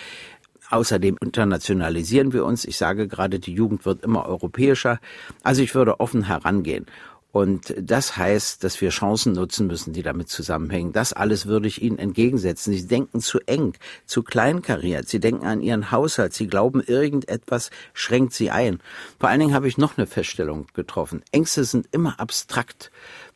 [0.70, 2.64] Außerdem internationalisieren wir uns.
[2.66, 5.00] Ich sage gerade, die Jugend wird immer europäischer.
[5.42, 6.86] Also ich würde offen herangehen.
[7.30, 10.92] Und das heißt, dass wir Chancen nutzen müssen, die damit zusammenhängen.
[10.92, 12.72] Das alles würde ich Ihnen entgegensetzen.
[12.72, 13.74] Sie denken zu eng,
[14.06, 15.08] zu kleinkariert.
[15.08, 16.32] Sie denken an Ihren Haushalt.
[16.32, 18.80] Sie glauben, irgendetwas schränkt Sie ein.
[19.20, 21.22] Vor allen Dingen habe ich noch eine Feststellung getroffen.
[21.30, 22.90] Ängste sind immer abstrakt.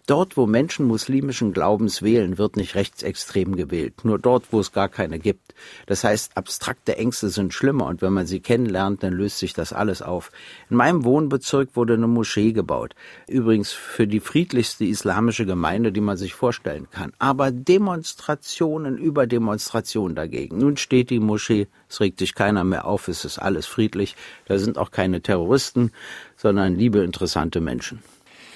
[0.06, 4.04] Dort, wo Menschen muslimischen Glaubens wählen, wird nicht rechtsextrem gewählt.
[4.04, 5.54] Nur dort, wo es gar keine gibt.
[5.86, 9.72] Das heißt, abstrakte Ängste sind schlimmer und wenn man sie kennenlernt, dann löst sich das
[9.72, 10.32] alles auf.
[10.68, 12.96] In meinem Wohnbezirk wurde eine Moschee gebaut.
[13.28, 17.12] Übrigens für die friedlichste islamische Gemeinde, die man sich vorstellen kann.
[17.20, 20.58] Aber Demonstrationen über Demonstrationen dagegen.
[20.58, 24.16] Nun steht die Moschee, es regt sich keiner mehr auf, es ist alles friedlich.
[24.46, 25.92] Da sind auch keine Terroristen,
[26.36, 28.02] sondern liebe, interessante Menschen.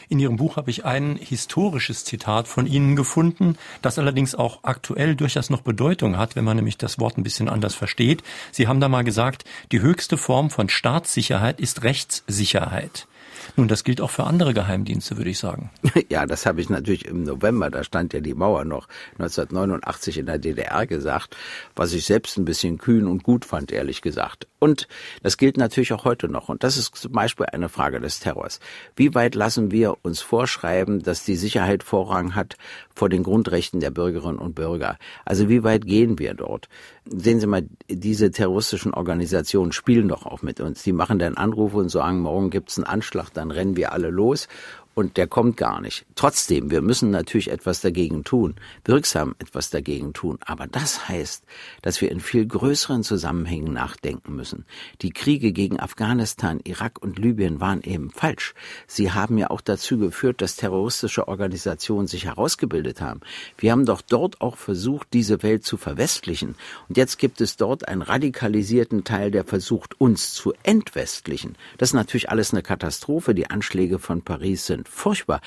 [0.08, 5.16] In Ihrem Buch habe ich ein historisches Zitat von Ihnen gefunden, das allerdings auch aktuell
[5.16, 8.22] durchaus noch Bedeutung hat, wenn man nämlich das Wort ein bisschen anders versteht.
[8.52, 13.08] Sie haben da mal gesagt, die höchste Form von Staatssicherheit ist Rechtssicherheit.
[13.56, 15.70] Nun, das gilt auch für andere Geheimdienste, würde ich sagen.
[16.08, 18.86] Ja, das habe ich natürlich im November, da stand ja die Mauer noch
[19.18, 21.36] 1989 in der DDR gesagt,
[21.74, 24.46] was ich selbst ein bisschen kühn und gut fand, ehrlich gesagt.
[24.58, 24.88] Und
[25.22, 26.48] das gilt natürlich auch heute noch.
[26.48, 28.60] Und das ist zum Beispiel eine Frage des Terrors.
[28.94, 32.56] Wie weit lassen wir uns vorschreiben, dass die Sicherheit Vorrang hat
[32.94, 34.98] vor den Grundrechten der Bürgerinnen und Bürger?
[35.24, 36.68] Also wie weit gehen wir dort?
[37.08, 40.82] Sehen Sie mal, diese terroristischen Organisationen spielen doch auch mit uns.
[40.82, 44.48] Die machen dann Anrufe und sagen, morgen gibt's einen Anschlag, dann rennen wir alle los
[44.96, 46.06] und der kommt gar nicht.
[46.14, 48.54] Trotzdem, wir müssen natürlich etwas dagegen tun,
[48.86, 50.38] wirksam etwas dagegen tun.
[50.40, 51.44] Aber das heißt,
[51.82, 54.64] dass wir in viel größeren Zusammenhängen nachdenken müssen.
[55.02, 58.54] Die Kriege gegen Afghanistan, Irak und Libyen waren eben falsch.
[58.86, 63.20] Sie haben ja auch dazu geführt, dass terroristische Organisationen sich herausgebildet haben.
[63.58, 66.54] Wir haben doch dort auch versucht, diese Welt zu verwestlichen.
[66.88, 71.54] Und jetzt gibt es dort einen radikalisierten Teil, der versucht, uns zu entwestlichen.
[71.76, 73.34] Das ist natürlich alles eine Katastrophe.
[73.34, 75.40] Die Anschläge von Paris sind furchtbar.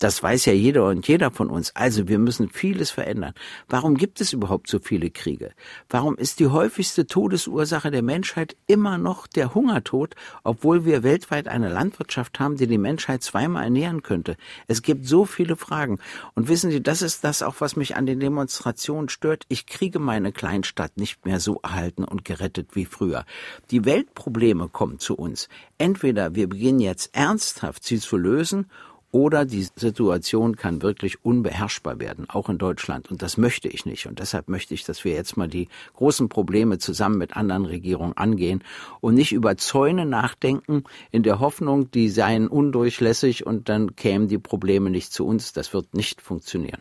[0.00, 1.76] Das weiß ja jeder und jeder von uns.
[1.76, 3.34] Also wir müssen vieles verändern.
[3.68, 5.52] Warum gibt es überhaupt so viele Kriege?
[5.90, 11.68] Warum ist die häufigste Todesursache der Menschheit immer noch der Hungertod, obwohl wir weltweit eine
[11.68, 14.38] Landwirtschaft haben, die die Menschheit zweimal ernähren könnte?
[14.66, 15.98] Es gibt so viele Fragen.
[16.34, 19.44] Und wissen Sie, das ist das auch, was mich an den Demonstrationen stört.
[19.48, 23.26] Ich kriege meine Kleinstadt nicht mehr so erhalten und gerettet wie früher.
[23.70, 25.50] Die Weltprobleme kommen zu uns.
[25.76, 28.64] Entweder wir beginnen jetzt ernsthaft sie zu lösen
[29.12, 33.10] oder die Situation kann wirklich unbeherrschbar werden, auch in Deutschland.
[33.10, 34.06] Und das möchte ich nicht.
[34.06, 38.16] Und deshalb möchte ich, dass wir jetzt mal die großen Probleme zusammen mit anderen Regierungen
[38.16, 38.62] angehen
[39.00, 44.38] und nicht über Zäune nachdenken, in der Hoffnung, die seien undurchlässig und dann kämen die
[44.38, 45.52] Probleme nicht zu uns.
[45.52, 46.80] Das wird nicht funktionieren.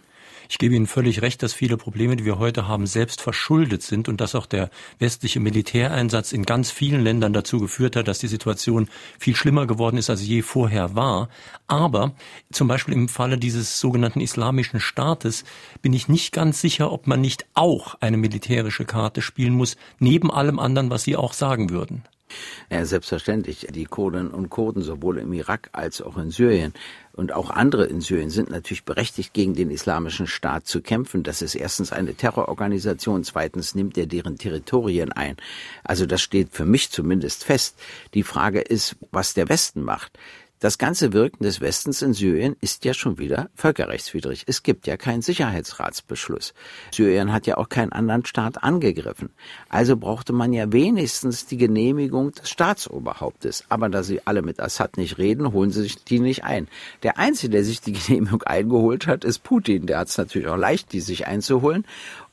[0.52, 4.10] Ich gebe Ihnen völlig recht, dass viele Probleme, die wir heute haben, selbst verschuldet sind
[4.10, 8.28] und dass auch der westliche Militäreinsatz in ganz vielen Ländern dazu geführt hat, dass die
[8.28, 11.30] Situation viel schlimmer geworden ist, als je vorher war.
[11.68, 12.16] Aber
[12.52, 15.44] zum Beispiel im Falle dieses sogenannten Islamischen Staates
[15.84, 20.32] bin ich nicht ganz sicher, ob man nicht auch eine militärische Karte spielen muss, neben
[20.32, 22.04] allem anderen, was Sie auch sagen würden.
[22.70, 23.68] Ja, selbstverständlich.
[23.70, 26.74] Die Kurden und Kurden sowohl im Irak als auch in Syrien
[27.20, 31.24] und auch andere in Syrien sind natürlich berechtigt, gegen den islamischen Staat zu kämpfen.
[31.24, 35.36] Das ist erstens eine Terrororganisation, zweitens nimmt er deren Territorien ein.
[35.84, 37.78] Also das steht für mich zumindest fest.
[38.13, 40.18] Die Frage ist, was der Westen macht.
[40.60, 44.43] Das ganze Wirken des Westens in Syrien ist ja schon wieder völkerrechtswidrig.
[44.45, 46.54] Es gibt ja keinen Sicherheitsratsbeschluss.
[46.91, 49.30] Syrien hat ja auch keinen anderen Staat angegriffen.
[49.69, 53.63] Also brauchte man ja wenigstens die Genehmigung des Staatsoberhauptes.
[53.69, 56.67] Aber da sie alle mit Assad nicht reden, holen sie sich die nicht ein.
[57.04, 59.86] Der Einzige, der sich die Genehmigung eingeholt hat, ist Putin.
[59.86, 61.86] Der hat es natürlich auch leicht, die sich einzuholen.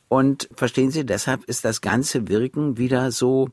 [0.09, 3.51] Und verstehen Sie, deshalb ist das ganze Wirken wieder so,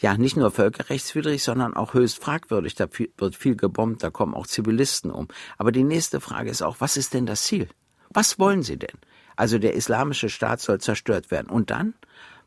[0.00, 2.74] ja, nicht nur völkerrechtswidrig, sondern auch höchst fragwürdig.
[2.74, 5.28] Da wird viel gebombt, da kommen auch Zivilisten um.
[5.58, 7.68] Aber die nächste Frage ist auch, was ist denn das Ziel?
[8.08, 8.98] Was wollen Sie denn?
[9.36, 11.50] Also der islamische Staat soll zerstört werden.
[11.50, 11.94] Und dann?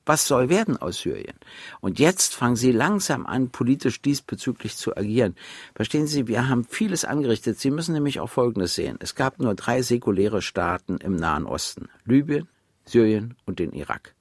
[0.05, 1.35] Was soll werden aus Syrien?
[1.79, 5.35] Und jetzt fangen Sie langsam an, politisch diesbezüglich zu agieren.
[5.75, 7.57] Verstehen Sie, wir haben vieles angerichtet.
[7.59, 8.97] Sie müssen nämlich auch Folgendes sehen.
[8.99, 11.87] Es gab nur drei säkuläre Staaten im Nahen Osten.
[12.03, 12.49] Libyen,
[12.85, 14.13] Syrien und den Irak.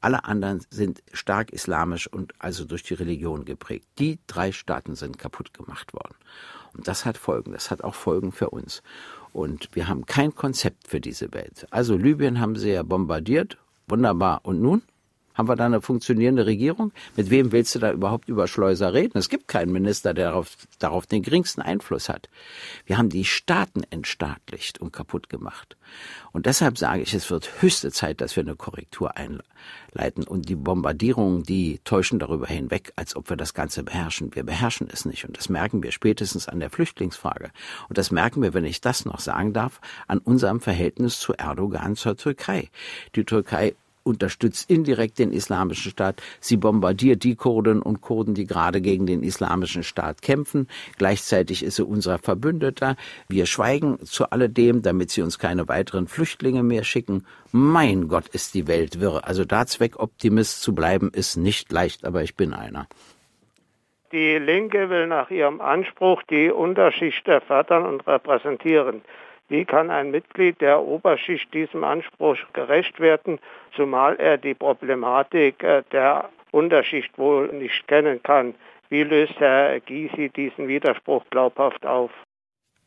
[0.00, 3.86] Alle anderen sind stark islamisch und also durch die Religion geprägt.
[3.98, 6.14] Die drei Staaten sind kaputt gemacht worden.
[6.72, 7.52] Und das hat Folgen.
[7.52, 8.82] Das hat auch Folgen für uns.
[9.32, 11.66] Und wir haben kein Konzept für diese Welt.
[11.70, 13.58] Also Libyen haben sie ja bombardiert.
[13.88, 14.40] Wunderbar.
[14.44, 14.82] Und nun?
[15.34, 16.92] Haben wir da eine funktionierende Regierung?
[17.16, 19.16] Mit wem willst du da überhaupt über Schleuser reden?
[19.16, 22.28] Es gibt keinen Minister, der darauf, darauf den geringsten Einfluss hat.
[22.84, 25.76] Wir haben die Staaten entstaatlicht und kaputt gemacht.
[26.32, 30.24] Und deshalb sage ich, es wird höchste Zeit, dass wir eine Korrektur einleiten.
[30.24, 34.34] Und die Bombardierungen, die täuschen darüber hinweg, als ob wir das Ganze beherrschen.
[34.34, 35.24] Wir beherrschen es nicht.
[35.24, 37.50] Und das merken wir spätestens an der Flüchtlingsfrage.
[37.88, 41.96] Und das merken wir, wenn ich das noch sagen darf, an unserem Verhältnis zu Erdogan
[41.96, 42.68] zur Türkei.
[43.14, 46.22] Die Türkei unterstützt indirekt den Islamischen Staat.
[46.40, 50.68] Sie bombardiert die Kurden und Kurden, die gerade gegen den Islamischen Staat kämpfen.
[50.98, 52.96] Gleichzeitig ist sie unser Verbündeter.
[53.28, 57.26] Wir schweigen zu alledem, damit sie uns keine weiteren Flüchtlinge mehr schicken.
[57.52, 59.24] Mein Gott, ist die Welt wirr.
[59.24, 62.86] Also da Zweckoptimist zu bleiben, ist nicht leicht, aber ich bin einer.
[64.12, 69.02] Die Linke will nach ihrem Anspruch die Unterschicht fördern und repräsentieren.
[69.50, 73.40] Wie kann ein Mitglied der Oberschicht diesem Anspruch gerecht werden,
[73.74, 78.54] zumal er die Problematik äh, der Unterschicht wohl nicht kennen kann?
[78.90, 82.12] Wie löst Herr Gysi diesen Widerspruch glaubhaft auf?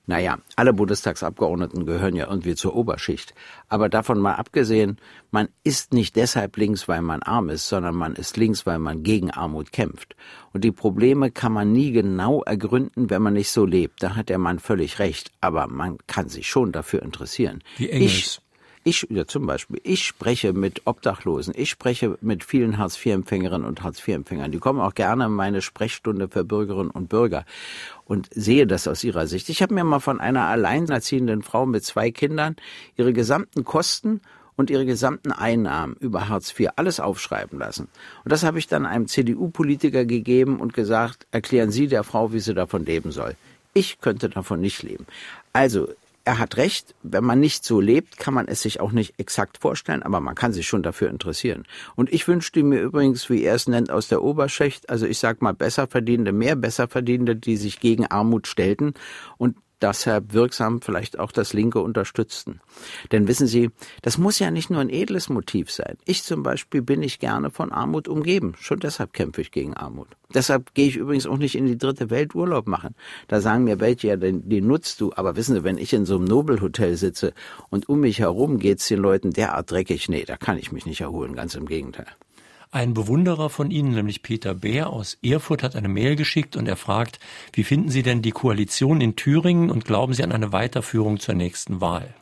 [0.05, 3.33] Naja, alle Bundestagsabgeordneten gehören ja irgendwie zur Oberschicht.
[3.69, 4.97] Aber davon mal abgesehen,
[5.31, 9.03] man ist nicht deshalb links, weil man arm ist, sondern man ist links, weil man
[9.03, 10.17] gegen Armut kämpft.
[10.51, 14.03] Und die Probleme kann man nie genau ergründen, wenn man nicht so lebt.
[14.03, 15.31] Da hat der Mann völlig recht.
[15.39, 17.63] Aber man kann sich schon dafür interessieren.
[17.77, 18.11] Wie Engels.
[18.11, 18.39] Ich,
[18.84, 24.52] ich, ja, zum Beispiel, ich spreche mit Obdachlosen, ich spreche mit vielen Hartz-IV-Empfängerinnen und Hartz-IV-Empfängern.
[24.52, 27.46] Die kommen auch gerne in meine Sprechstunde für Bürgerinnen und Bürger
[28.06, 29.50] und sehe das aus ihrer Sicht.
[29.50, 32.58] Ich habe mir mal von einer alleinerziehenden Frau mit zwei Kindern
[32.98, 34.19] ihre gesamten Kosten
[34.56, 37.88] und ihre gesamten Einnahmen über Hartz IV alles aufschreiben lassen.
[38.24, 42.39] Und das habe ich dann einem CDU-Politiker gegeben und gesagt, erklären Sie der Frau, wie
[42.39, 43.36] sie davon leben soll.
[43.74, 45.08] Ich könnte davon nicht leben.
[45.54, 45.88] Also
[46.25, 49.57] er hat recht, wenn man nicht so lebt, kann man es sich auch nicht exakt
[49.57, 51.65] vorstellen, aber man kann sich schon dafür interessieren.
[51.95, 55.41] Und ich wünschte mir übrigens, wie er es nennt, aus der Oberschicht, also ich sag
[55.41, 58.93] mal Besserverdienende, mehr Besserverdienende, die sich gegen Armut stellten
[59.38, 62.62] und deshalb wirksam vielleicht auch das Linke unterstützten.
[63.12, 63.69] Denn wissen Sie,
[64.02, 65.98] das muss ja nicht nur ein edles Motiv sein.
[66.06, 68.56] Ich zum Beispiel bin nicht gerne von Armut umgeben.
[68.60, 70.08] Schon deshalb kämpfe ich gegen Armut.
[70.34, 72.96] Deshalb gehe ich übrigens auch nicht in die dritte Welt Urlaub machen.
[73.28, 75.12] Da sagen mir welche, ja, den, den nutzt du.
[75.15, 77.34] Aber wissen Sie, wenn ich in so einem Nobelhotel sitze
[77.69, 81.02] und um mich herum geht's den Leuten derart dreckig, nee, da kann ich mich nicht
[81.02, 81.36] erholen.
[81.36, 82.08] Ganz im Gegenteil.
[82.73, 86.75] Ein Bewunderer von Ihnen, nämlich Peter Beer aus Erfurt, hat eine Mail geschickt und er
[86.75, 87.19] fragt,
[87.53, 91.36] wie finden Sie denn die Koalition in Thüringen und glauben Sie an eine Weiterführung zur
[91.36, 92.15] nächsten Wahl?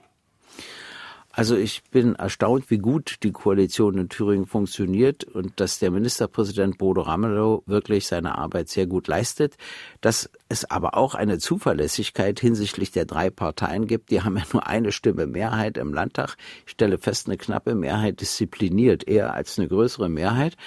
[1.32, 6.78] Also ich bin erstaunt, wie gut die Koalition in Thüringen funktioniert und dass der Ministerpräsident
[6.78, 9.56] Bodo Ramelow wirklich seine Arbeit sehr gut leistet.
[10.02, 14.12] Dass es aber auch eine Zuverlässigkeit hinsichtlich der drei Parteien gibt.
[14.12, 16.36] Die haben ja nur eine Stimme Mehrheit im Landtag.
[16.66, 20.58] Ich stelle fest, eine knappe Mehrheit diszipliniert eher als eine größere Mehrheit.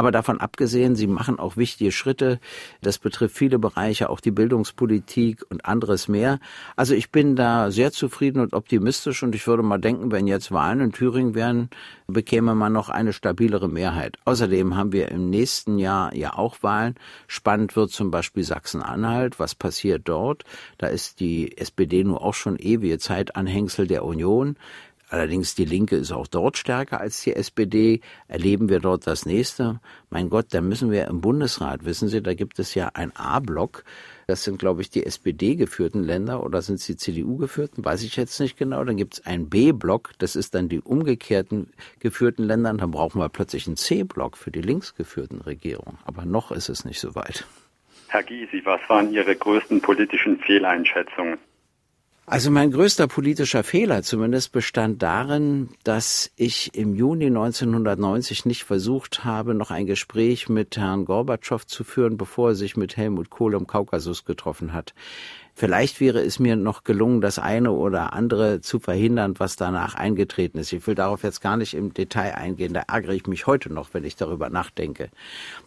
[0.00, 2.40] Aber davon abgesehen, sie machen auch wichtige Schritte.
[2.80, 6.38] Das betrifft viele Bereiche, auch die Bildungspolitik und anderes mehr.
[6.74, 10.52] Also ich bin da sehr zufrieden und optimistisch und ich würde mal denken, wenn jetzt
[10.52, 11.68] Wahlen in Thüringen wären,
[12.06, 14.16] bekäme man noch eine stabilere Mehrheit.
[14.24, 16.94] Außerdem haben wir im nächsten Jahr ja auch Wahlen.
[17.26, 19.29] Spannend wird zum Beispiel Sachsen-Anhalt.
[19.38, 20.44] Was passiert dort?
[20.78, 24.56] Da ist die SPD nur auch schon ewige Zeit Anhängsel der Union.
[25.10, 28.00] Allerdings die Linke ist auch dort stärker als die SPD.
[28.28, 29.80] Erleben wir dort das nächste?
[30.08, 33.82] Mein Gott, da müssen wir im Bundesrat, wissen Sie, da gibt es ja ein A-Block.
[34.28, 37.84] Das sind, glaube ich, die SPD-geführten Länder oder sind es die CDU-geführten?
[37.84, 38.84] Weiß ich jetzt nicht genau.
[38.84, 42.70] Dann gibt es einen B-Block, das ist dann die umgekehrten geführten Länder.
[42.70, 45.98] Und dann brauchen wir plötzlich einen C-Block für die linksgeführten Regierungen.
[46.04, 47.44] Aber noch ist es nicht so weit.
[48.10, 51.38] Herr Gysi, was waren Ihre größten politischen Fehleinschätzungen?
[52.26, 59.24] Also mein größter politischer Fehler zumindest bestand darin, dass ich im Juni 1990 nicht versucht
[59.24, 63.54] habe, noch ein Gespräch mit Herrn Gorbatschow zu führen, bevor er sich mit Helmut Kohl
[63.54, 64.94] im Kaukasus getroffen hat.
[65.54, 70.58] Vielleicht wäre es mir noch gelungen, das eine oder andere zu verhindern, was danach eingetreten
[70.58, 70.72] ist.
[70.72, 72.72] Ich will darauf jetzt gar nicht im Detail eingehen.
[72.72, 75.10] Da ärgere ich mich heute noch, wenn ich darüber nachdenke.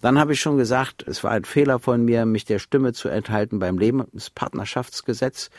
[0.01, 3.09] Dann habe ich schon gesagt, es war ein Fehler von mir, mich der Stimme zu
[3.09, 5.49] enthalten beim Lebenspartnerschaftsgesetz.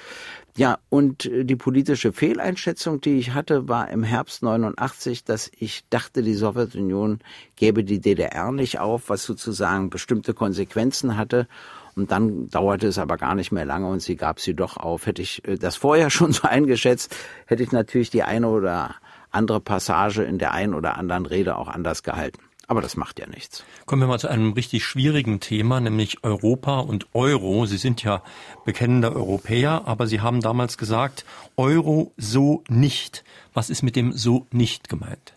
[0.57, 6.23] Ja, und die politische Fehleinschätzung, die ich hatte, war im Herbst 89, dass ich dachte,
[6.23, 7.19] die Sowjetunion
[7.57, 11.49] gäbe die DDR nicht auf, was sozusagen bestimmte Konsequenzen hatte.
[11.97, 15.07] Und dann dauerte es aber gar nicht mehr lange und sie gab sie doch auf.
[15.07, 17.15] Hätte ich äh, das vorher schon so eingeschätzt,
[17.47, 18.97] hätte ich natürlich die eine oder
[19.31, 22.41] andere Passage in der einen oder anderen Rede auch anders gehalten.
[22.67, 23.63] Aber das macht ja nichts.
[23.85, 27.67] Kommen wir mal zu einem richtig schwierigen Thema, nämlich Europa und Euro.
[27.67, 28.23] Sie sind ja
[28.65, 31.27] bekennender Europäer, aber Sie haben damals gesagt,
[31.57, 33.23] Euro so nicht.
[33.53, 35.35] Was ist mit dem so nicht gemeint?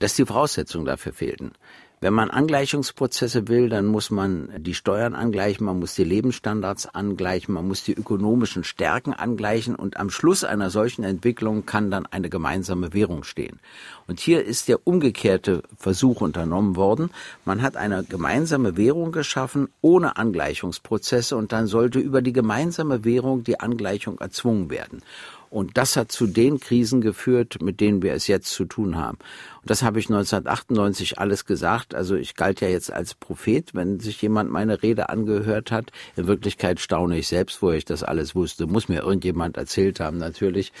[0.00, 1.52] Dass die Voraussetzungen dafür fehlten.
[2.00, 7.54] Wenn man Angleichungsprozesse will, dann muss man die Steuern angleichen, man muss die Lebensstandards angleichen,
[7.54, 12.30] man muss die ökonomischen Stärken angleichen und am Schluss einer solchen Entwicklung kann dann eine
[12.30, 13.58] gemeinsame Währung stehen.
[14.06, 17.10] Und hier ist der umgekehrte Versuch unternommen worden.
[17.44, 23.42] Man hat eine gemeinsame Währung geschaffen ohne Angleichungsprozesse und dann sollte über die gemeinsame Währung
[23.42, 25.02] die Angleichung erzwungen werden.
[25.50, 29.18] Und das hat zu den Krisen geführt, mit denen wir es jetzt zu tun haben.
[29.62, 31.94] Und das habe ich 1998 alles gesagt.
[31.94, 35.90] Also ich galt ja jetzt als Prophet, wenn sich jemand meine Rede angehört hat.
[36.16, 38.66] In Wirklichkeit staune ich selbst, wo ich das alles wusste.
[38.66, 40.72] Muss mir irgendjemand erzählt haben, natürlich.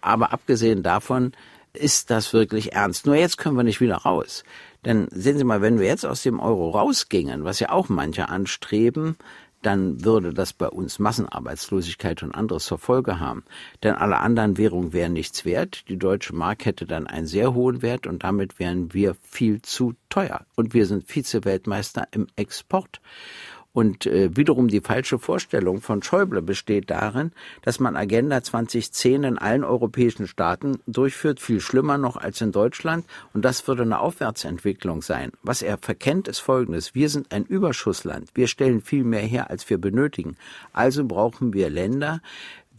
[0.00, 1.32] Aber abgesehen davon
[1.72, 3.06] ist das wirklich ernst.
[3.06, 4.44] Nur jetzt können wir nicht wieder raus.
[4.84, 8.28] Denn sehen Sie mal, wenn wir jetzt aus dem Euro rausgingen, was ja auch manche
[8.28, 9.16] anstreben,
[9.66, 13.42] dann würde das bei uns Massenarbeitslosigkeit und anderes zur Folge haben.
[13.82, 15.88] Denn alle anderen Währungen wären nichts wert.
[15.88, 19.94] Die deutsche Mark hätte dann einen sehr hohen Wert und damit wären wir viel zu
[20.08, 20.46] teuer.
[20.54, 23.00] Und wir sind Vize-Weltmeister im Export.
[23.76, 29.36] Und äh, wiederum die falsche Vorstellung von Schäuble besteht darin, dass man Agenda 2010 in
[29.36, 33.04] allen europäischen Staaten durchführt, viel schlimmer noch als in Deutschland.
[33.34, 35.30] Und das würde eine Aufwärtsentwicklung sein.
[35.42, 36.94] Was er verkennt, ist Folgendes.
[36.94, 38.30] Wir sind ein Überschussland.
[38.32, 40.36] Wir stellen viel mehr her, als wir benötigen.
[40.72, 42.22] Also brauchen wir Länder,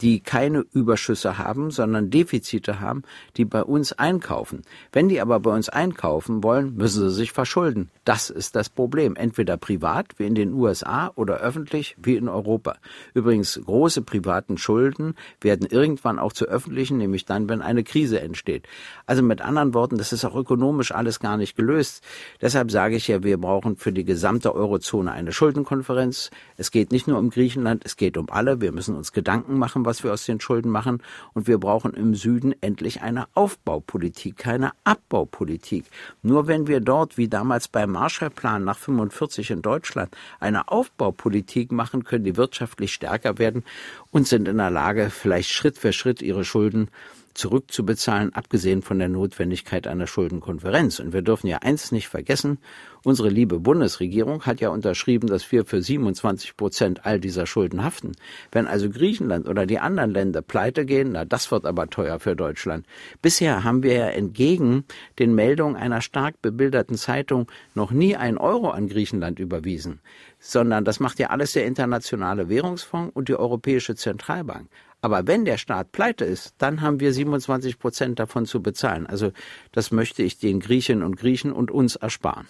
[0.02, 3.04] die keine Überschüsse haben, sondern Defizite haben,
[3.36, 4.62] die bei uns einkaufen.
[4.92, 7.90] Wenn die aber bei uns einkaufen wollen, müssen sie sich verschulden.
[8.06, 9.16] Das ist das Problem.
[9.16, 12.76] Entweder privat, wie in den USA, oder öffentlich, wie in Europa.
[13.14, 18.68] Übrigens, große privaten Schulden werden irgendwann auch zu öffentlichen, nämlich dann, wenn eine Krise entsteht.
[19.06, 22.04] Also mit anderen Worten, das ist auch ökonomisch alles gar nicht gelöst.
[22.42, 26.30] Deshalb sage ich ja, wir brauchen für die gesamte Eurozone eine Schuldenkonferenz.
[26.56, 28.62] Es geht nicht nur um Griechenland, es geht um alle.
[28.62, 31.02] Wir müssen uns Gedanken machen, was wir aus den Schulden machen.
[31.34, 35.86] Und wir brauchen im Süden endlich eine Aufbaupolitik, keine Abbaupolitik.
[36.22, 42.04] Nur wenn wir dort, wie damals beim Marshallplan nach 45 in Deutschland, eine Aufbaupolitik machen,
[42.04, 43.64] können die wirtschaftlich stärker werden
[44.12, 46.90] und sind in der Lage, vielleicht Schritt für Schritt ihre Schulden
[47.38, 51.00] zurückzubezahlen, abgesehen von der Notwendigkeit einer Schuldenkonferenz.
[51.00, 52.58] Und wir dürfen ja eins nicht vergessen,
[53.04, 58.14] unsere liebe Bundesregierung hat ja unterschrieben, dass wir für 27 Prozent all dieser Schulden haften.
[58.52, 62.36] Wenn also Griechenland oder die anderen Länder pleite gehen, na, das wird aber teuer für
[62.36, 62.86] Deutschland.
[63.22, 64.84] Bisher haben wir ja entgegen
[65.20, 70.02] den Meldungen einer stark bebilderten Zeitung noch nie einen Euro an Griechenland überwiesen
[70.40, 74.70] sondern das macht ja alles der internationale Währungsfonds und die Europäische Zentralbank.
[75.08, 79.08] Aber wenn der Staat pleite ist, dann haben wir 27 Prozent davon zu bezahlen.
[79.08, 79.32] Also
[79.72, 82.46] das möchte ich den Griechinnen und Griechen und uns ersparen.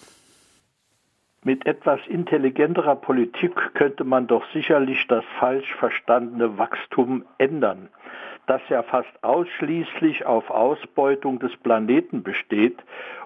[1.44, 7.90] Mit etwas intelligenterer Politik könnte man doch sicherlich das falsch verstandene Wachstum ändern,
[8.48, 12.78] das ja fast ausschließlich auf Ausbeutung des Planeten besteht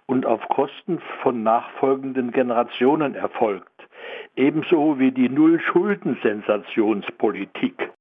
[0.04, 3.88] und auf Kosten von nachfolgenden Generationen erfolgt,
[4.36, 7.92] ebenso wie die Null-Schulden-Sensationspolitik.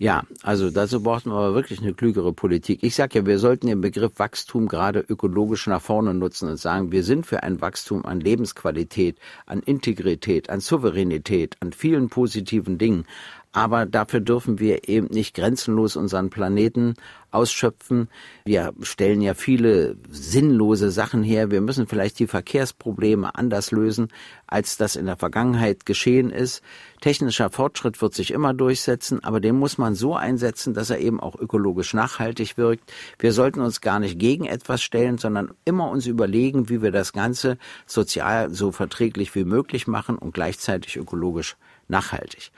[0.00, 2.84] Ja, also dazu brauchten wir aber wirklich eine klügere Politik.
[2.84, 6.92] Ich sage ja, wir sollten den Begriff Wachstum gerade ökologisch nach vorne nutzen und sagen,
[6.92, 13.06] wir sind für ein Wachstum an Lebensqualität, an Integrität, an Souveränität, an vielen positiven Dingen.
[13.52, 16.94] Aber dafür dürfen wir eben nicht grenzenlos unseren Planeten
[17.30, 18.08] ausschöpfen.
[18.44, 21.50] Wir stellen ja viele sinnlose Sachen her.
[21.50, 24.08] Wir müssen vielleicht die Verkehrsprobleme anders lösen,
[24.46, 26.62] als das in der Vergangenheit geschehen ist.
[27.00, 31.20] Technischer Fortschritt wird sich immer durchsetzen, aber den muss man so einsetzen, dass er eben
[31.20, 32.92] auch ökologisch nachhaltig wirkt.
[33.18, 37.12] Wir sollten uns gar nicht gegen etwas stellen, sondern immer uns überlegen, wie wir das
[37.12, 41.56] Ganze sozial so verträglich wie möglich machen und gleichzeitig ökologisch
[41.88, 42.50] nachhaltig.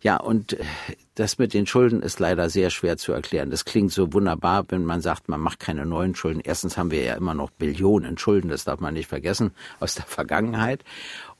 [0.00, 0.64] Ja, und äh,
[1.14, 3.50] das mit den Schulden ist leider sehr schwer zu erklären.
[3.50, 6.40] Das klingt so wunderbar, wenn man sagt, man macht keine neuen Schulden.
[6.42, 10.04] Erstens haben wir ja immer noch Billionen Schulden, das darf man nicht vergessen, aus der
[10.04, 10.84] Vergangenheit.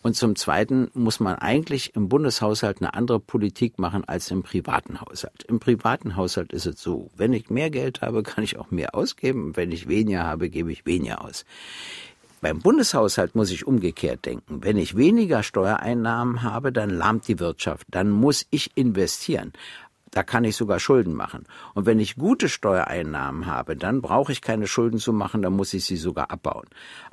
[0.02, 5.00] Und zum Zweiten muss man eigentlich im Bundeshaushalt eine andere Politik machen als im privaten
[5.00, 5.42] Haushalt.
[5.48, 8.94] Im privaten Haushalt ist es so, wenn ich mehr Geld habe, kann ich auch mehr
[8.94, 9.56] ausgeben.
[9.56, 11.44] Wenn ich weniger habe, gebe ich weniger aus.
[12.46, 14.62] Beim Bundeshaushalt muss ich umgekehrt denken.
[14.62, 17.88] Wenn ich weniger Steuereinnahmen habe, dann lahmt die Wirtschaft.
[17.90, 19.52] Dann muss ich investieren.
[20.12, 21.46] Da kann ich sogar Schulden machen.
[21.74, 25.74] Und wenn ich gute Steuereinnahmen habe, dann brauche ich keine Schulden zu machen, dann muss
[25.74, 26.68] ich sie sogar abbauen.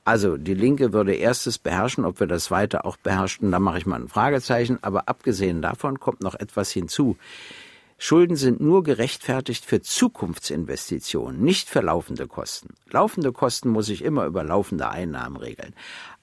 [0.06, 3.88] Also die Linke würde erstes beherrschen, ob wir das zweite auch beherrschen, da mache ich
[3.88, 4.78] mal ein Fragezeichen.
[4.84, 7.18] Aber abgesehen davon kommt noch etwas hinzu.
[7.98, 12.74] Schulden sind nur gerechtfertigt für Zukunftsinvestitionen, nicht für laufende Kosten.
[12.90, 15.74] Laufende Kosten muss ich immer über laufende Einnahmen regeln.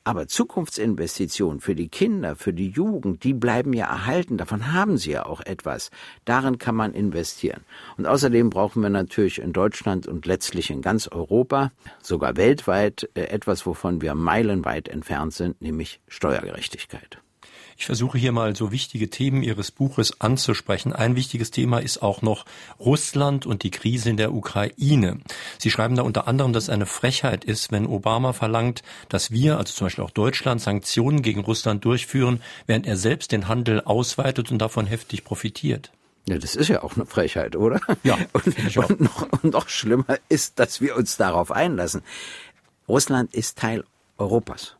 [0.03, 4.39] Aber Zukunftsinvestitionen für die Kinder, für die Jugend, die bleiben ja erhalten.
[4.39, 5.91] Davon haben sie ja auch etwas.
[6.25, 7.61] Darin kann man investieren.
[7.99, 11.71] Und außerdem brauchen wir natürlich in Deutschland und letztlich in ganz Europa,
[12.03, 17.20] sogar weltweit, äh, etwas, wovon wir meilenweit entfernt sind, nämlich Steuergerechtigkeit.
[17.81, 20.93] Ich versuche hier mal so wichtige Themen Ihres Buches anzusprechen.
[20.93, 22.45] Ein wichtiges Thema ist auch noch
[22.79, 25.21] Russland und die Krise in der Ukraine.
[25.57, 29.57] Sie schreiben da unter anderem, dass es eine Frechheit ist, wenn Obama verlangt, dass wir,
[29.57, 34.53] also zum Beispiel auch Deutschland, Sanktionen gegen Russland durchführen, während er selbst den Handel ausweitet
[34.53, 35.91] und davon heftig profitiert.
[36.29, 37.81] Ja, das ist ja auch eine Frechheit, oder?
[38.03, 38.19] Ja.
[38.35, 42.03] Und, und, noch, und noch schlimmer ist, dass wir uns darauf einlassen.
[42.87, 43.85] Russland ist Teil
[44.19, 44.77] Europas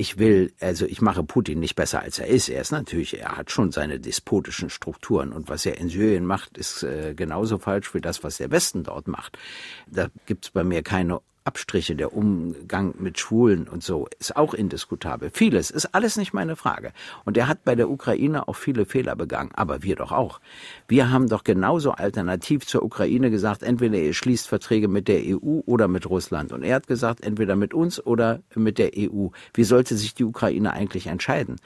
[0.00, 2.48] ich will, also ich mache Putin nicht besser als er ist.
[2.48, 6.56] Er ist natürlich, er hat schon seine despotischen Strukturen und was er in Syrien macht,
[6.56, 9.38] ist äh, genauso falsch wie das, was der Westen dort macht.
[9.86, 11.20] Da gibt's bei mir keine
[11.50, 15.30] Abstriche, der Umgang mit Schwulen und so ist auch indiskutabel.
[15.32, 16.92] Vieles ist alles nicht meine Frage.
[17.24, 20.40] Und er hat bei der Ukraine auch viele Fehler begangen, aber wir doch auch.
[20.86, 25.62] Wir haben doch genauso alternativ zur Ukraine gesagt, entweder ihr schließt Verträge mit der EU
[25.66, 26.52] oder mit Russland.
[26.52, 29.30] Und er hat gesagt, entweder mit uns oder mit der EU.
[29.52, 31.56] Wie sollte sich die Ukraine eigentlich entscheiden?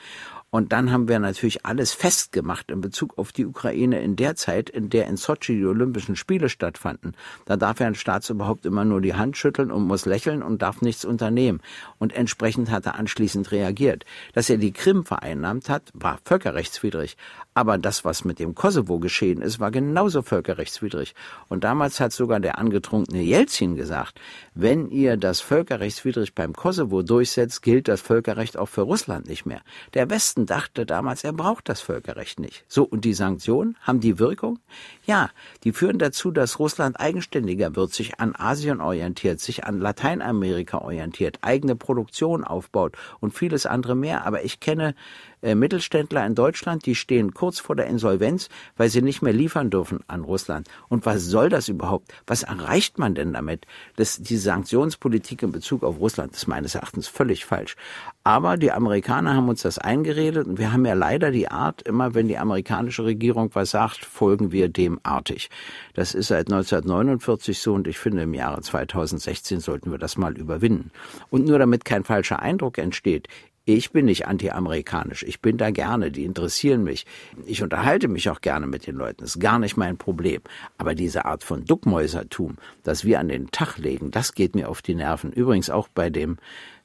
[0.55, 4.71] Und dann haben wir natürlich alles festgemacht in Bezug auf die Ukraine in der Zeit,
[4.71, 7.17] in der in Sochi die Olympischen Spiele stattfanden.
[7.45, 10.81] Da darf ja ein Staatsoberhaupt immer nur die Hand schütteln und muss lächeln und darf
[10.81, 11.61] nichts unternehmen.
[11.99, 14.05] Und entsprechend hat er anschließend reagiert.
[14.33, 17.17] Dass er die Krim vereinnahmt hat, war völkerrechtswidrig.
[17.55, 21.15] Aber das, was mit dem Kosovo geschehen ist, war genauso völkerrechtswidrig.
[21.49, 24.21] Und damals hat sogar der angetrunkene Jelzin gesagt,
[24.55, 29.63] wenn ihr das völkerrechtswidrig beim Kosovo durchsetzt, gilt das Völkerrecht auch für Russland nicht mehr.
[29.95, 32.65] Der Westen dachte damals, er braucht das Völkerrecht nicht.
[32.67, 34.59] So, und die Sanktionen, haben die Wirkung?
[35.07, 35.31] Ja,
[35.63, 41.39] die führen dazu, dass Russland eigenständiger wird, sich an Asien orientiert, sich an Lateinamerika orientiert,
[41.43, 44.27] eigene Produktion aufbaut und vieles andere mehr.
[44.27, 44.97] Aber ich kenne
[45.45, 49.71] äh, Mittelständler in Deutschland, die stehen kurz vor der Insolvenz, weil sie nicht mehr liefern
[49.71, 50.69] dürfen an Russland.
[50.89, 52.13] Und was soll das überhaupt?
[52.27, 53.67] Was erreicht man denn damit?
[53.97, 57.77] Das, die Sanktionspolitik in Bezug auf Russland ist meines Erachtens völlig falsch.
[58.25, 62.15] Aber die Amerikaner haben uns das eingeredet und wir haben ja leider die Art, immer
[62.15, 65.51] wenn die amerikanische Regierung was sagt, folgen wir dem artig.
[65.93, 70.39] Das ist seit 1949 so und ich finde, im Jahre 2016 sollten wir das mal
[70.39, 70.91] überwinden.
[71.29, 73.29] Und nur damit kein falscher Eindruck entsteht,
[73.67, 75.23] ich bin nicht anti-amerikanisch.
[75.23, 76.11] Ich bin da gerne.
[76.11, 77.07] Die interessieren mich.
[77.47, 79.21] Ich unterhalte mich auch gerne mit den Leuten.
[79.21, 80.43] Das ist gar nicht mein Problem.
[80.77, 84.83] Aber diese Art von Duckmäusertum, das wir an den Tag legen, das geht mir auf
[84.83, 85.33] die Nerven.
[85.33, 86.37] Übrigens auch bei dem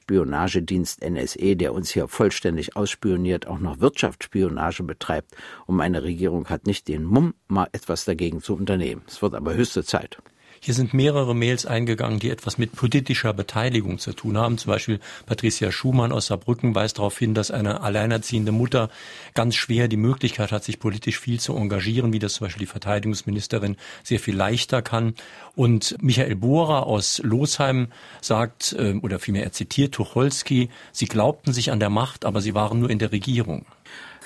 [0.02, 5.36] Spionagedienst NSE, der uns hier vollständig ausspioniert, auch noch Wirtschaftsspionage betreibt.
[5.66, 9.02] Und meine Regierung hat nicht den Mumm, mal etwas dagegen zu unternehmen.
[9.06, 10.18] Es wird aber höchste Zeit.
[10.62, 14.58] Hier sind mehrere Mails eingegangen, die etwas mit politischer Beteiligung zu tun haben.
[14.58, 18.90] Zum Beispiel Patricia Schumann aus Saarbrücken weist darauf hin, dass eine alleinerziehende Mutter
[19.32, 22.70] ganz schwer die Möglichkeit hat, sich politisch viel zu engagieren, wie das zum Beispiel die
[22.70, 25.14] Verteidigungsministerin sehr viel leichter kann.
[25.56, 27.88] Und Michael Bohrer aus Losheim
[28.20, 32.52] sagt, äh, oder vielmehr er zitiert Tucholsky, sie glaubten sich an der Macht, aber sie
[32.52, 33.64] waren nur in der Regierung.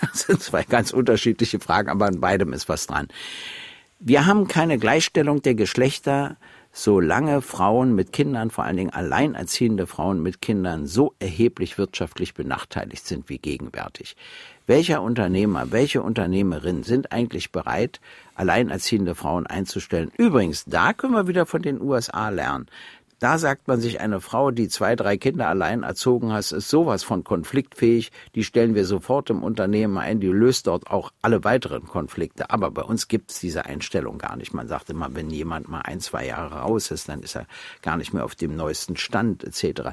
[0.00, 3.06] Das sind zwei ganz unterschiedliche Fragen, aber an beidem ist was dran.
[4.06, 6.36] Wir haben keine Gleichstellung der Geschlechter,
[6.72, 13.06] solange Frauen mit Kindern, vor allen Dingen alleinerziehende Frauen mit Kindern, so erheblich wirtschaftlich benachteiligt
[13.06, 14.14] sind wie gegenwärtig.
[14.66, 17.98] Welcher Unternehmer, welche Unternehmerin sind eigentlich bereit,
[18.34, 20.12] alleinerziehende Frauen einzustellen?
[20.18, 22.66] Übrigens, da können wir wieder von den USA lernen.
[23.24, 27.04] Da sagt man sich, eine Frau, die zwei, drei Kinder allein erzogen hat, ist sowas
[27.04, 28.12] von konfliktfähig.
[28.34, 30.20] Die stellen wir sofort im Unternehmen ein.
[30.20, 32.50] Die löst dort auch alle weiteren Konflikte.
[32.50, 34.52] Aber bei uns gibt es diese Einstellung gar nicht.
[34.52, 37.46] Man sagt immer, wenn jemand mal ein, zwei Jahre raus ist, dann ist er
[37.80, 39.92] gar nicht mehr auf dem neuesten Stand etc.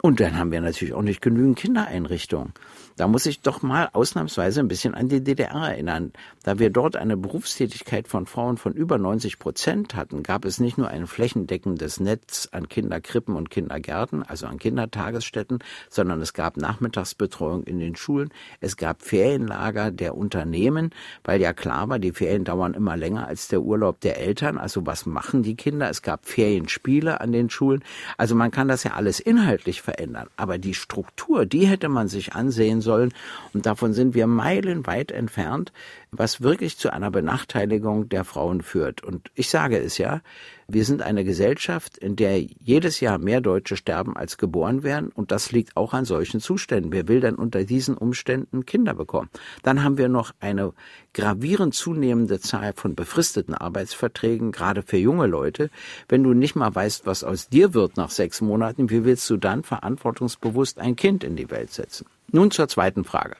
[0.00, 2.54] Und dann haben wir natürlich auch nicht genügend Kindereinrichtungen.
[2.96, 6.12] Da muss ich doch mal ausnahmsweise ein bisschen an die DDR erinnern.
[6.44, 10.78] Da wir dort eine Berufstätigkeit von Frauen von über 90 Prozent hatten, gab es nicht
[10.78, 15.58] nur ein flächendeckendes Netz an Kinderkrippen und Kindergärten, also an Kindertagesstätten,
[15.90, 18.30] sondern es gab Nachmittagsbetreuung in den Schulen,
[18.60, 20.90] es gab Ferienlager der Unternehmen,
[21.24, 24.56] weil ja klar war, die Ferien dauern immer länger als der Urlaub der Eltern.
[24.56, 25.90] Also was machen die Kinder?
[25.90, 27.82] Es gab Ferienspiele an den Schulen.
[28.18, 30.28] Also man kann das ja alles inhaltlich verändern.
[30.36, 33.12] Aber die Struktur, die hätte man sich ansehen sollen.
[33.52, 35.72] Und davon sind wir meilenweit entfernt,
[36.12, 39.02] was wirklich zu einer Benachteiligung der Frauen führt.
[39.02, 40.20] Und ich sage es ja,
[40.66, 45.10] Wir sind eine Gesellschaft, in der jedes Jahr mehr Deutsche sterben, als geboren werden.
[45.10, 46.90] Und das liegt auch an solchen Zuständen.
[46.90, 49.28] Wer will denn unter diesen Umständen Kinder bekommen?
[49.62, 50.72] Dann haben wir noch eine
[51.12, 55.68] gravierend zunehmende Zahl von befristeten Arbeitsverträgen, gerade für junge Leute.
[56.08, 59.36] Wenn du nicht mal weißt, was aus dir wird nach sechs Monaten, wie willst du
[59.36, 62.06] dann verantwortungsbewusst ein Kind in die Welt setzen?
[62.32, 63.36] Nun zur zweiten Frage.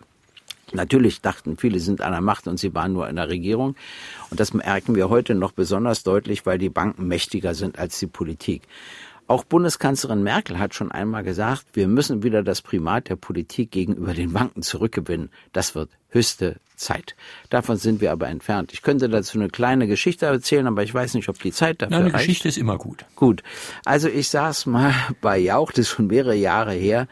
[0.72, 3.76] Natürlich dachten viele sind an der Macht und sie waren nur in der Regierung.
[4.30, 8.06] Und das merken wir heute noch besonders deutlich, weil die Banken mächtiger sind als die
[8.06, 8.62] Politik.
[9.26, 14.12] Auch Bundeskanzlerin Merkel hat schon einmal gesagt, wir müssen wieder das Primat der Politik gegenüber
[14.12, 15.30] den Banken zurückgewinnen.
[15.52, 17.16] Das wird höchste Zeit.
[17.48, 18.72] Davon sind wir aber entfernt.
[18.74, 21.96] Ich könnte dazu eine kleine Geschichte erzählen, aber ich weiß nicht, ob die Zeit dafür
[21.96, 22.26] Nein, eine reicht.
[22.26, 23.06] Geschichte ist immer gut.
[23.16, 23.42] Gut.
[23.86, 27.08] Also ich saß mal bei Jauch, das ist schon mehrere Jahre her,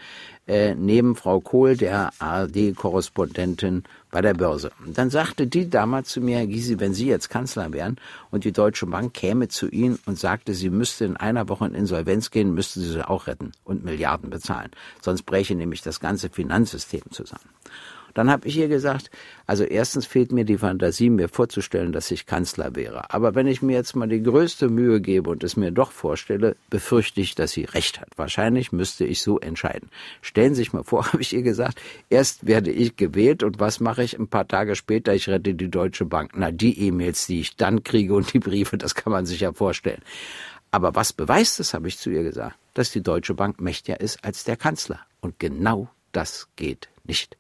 [0.53, 4.71] äh, neben Frau Kohl, der ARD-Korrespondentin bei der Börse.
[4.85, 7.97] Und dann sagte die damals zu mir, Herr Gysi, wenn Sie jetzt Kanzler wären
[8.31, 11.75] und die Deutsche Bank käme zu Ihnen und sagte, sie müsste in einer Woche in
[11.75, 14.71] Insolvenz gehen, müssten Sie sie auch retten und Milliarden bezahlen.
[15.01, 17.49] Sonst bräche nämlich das ganze Finanzsystem zusammen.
[18.15, 19.11] Dann habe ich ihr gesagt,
[19.47, 23.13] also erstens fehlt mir die Fantasie, mir vorzustellen, dass ich Kanzler wäre.
[23.13, 26.57] Aber wenn ich mir jetzt mal die größte Mühe gebe und es mir doch vorstelle,
[26.71, 28.09] befürchte ich, dass sie recht hat.
[28.17, 29.89] Wahrscheinlich müsste ich so entscheiden.
[30.21, 33.81] Stellen Sie sich mal vor, habe ich ihr gesagt, erst werde ich gewählt und was
[33.81, 35.15] mache ich ein paar Tage später?
[35.15, 36.33] Ich rette die Deutsche Bank.
[36.35, 39.53] Na, die E-Mails, die ich dann kriege und die Briefe, das kann man sich ja
[39.53, 40.03] vorstellen.
[40.71, 44.25] Aber was beweist es, habe ich zu ihr gesagt, dass die Deutsche Bank mächtiger ist
[44.25, 45.01] als der Kanzler.
[45.21, 47.37] Und genau das geht nicht.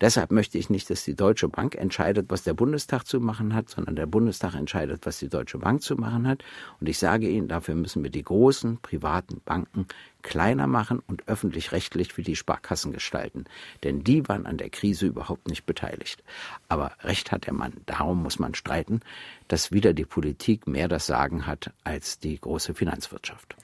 [0.00, 3.68] Deshalb möchte ich nicht, dass die Deutsche Bank entscheidet, was der Bundestag zu machen hat,
[3.68, 6.42] sondern der Bundestag entscheidet, was die Deutsche Bank zu machen hat.
[6.80, 9.86] Und ich sage Ihnen, dafür müssen wir die großen privaten Banken
[10.22, 13.44] kleiner machen und öffentlich-rechtlich wie die Sparkassen gestalten.
[13.82, 16.24] Denn die waren an der Krise überhaupt nicht beteiligt.
[16.68, 17.74] Aber recht hat der Mann.
[17.86, 19.00] Darum muss man streiten,
[19.48, 23.56] dass wieder die Politik mehr das Sagen hat als die große Finanzwirtschaft.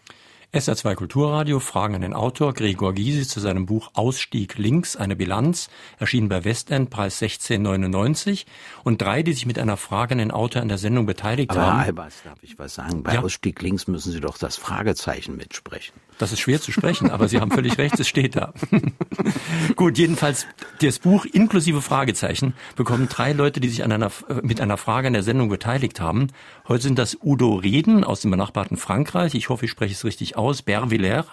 [0.52, 5.70] SR2 Kulturradio fragen an den Autor Gregor Gysi zu seinem Buch Ausstieg links, eine Bilanz,
[6.00, 8.46] erschienen bei Westend, Preis 16,99
[8.82, 11.60] und drei, die sich mit einer Frage an den Autor an der Sendung beteiligt Aber
[11.60, 11.78] haben.
[11.78, 13.04] Herr Albers, darf ich was sagen?
[13.04, 13.22] Bei Ja.
[13.22, 15.94] Ausstieg links müssen Sie doch das Fragezeichen mitsprechen.
[16.18, 18.52] Das ist schwer zu sprechen, aber Sie haben völlig recht, es steht da.
[19.76, 20.46] Gut, jedenfalls
[20.82, 24.10] das Buch inklusive Fragezeichen bekommen drei Leute, die sich an einer,
[24.42, 26.26] mit einer Frage an der Sendung beteiligt haben.
[26.66, 30.36] Heute sind das Udo Reden aus dem benachbarten Frankreich, ich hoffe, ich spreche es richtig
[30.40, 31.26] aus, Bervillers,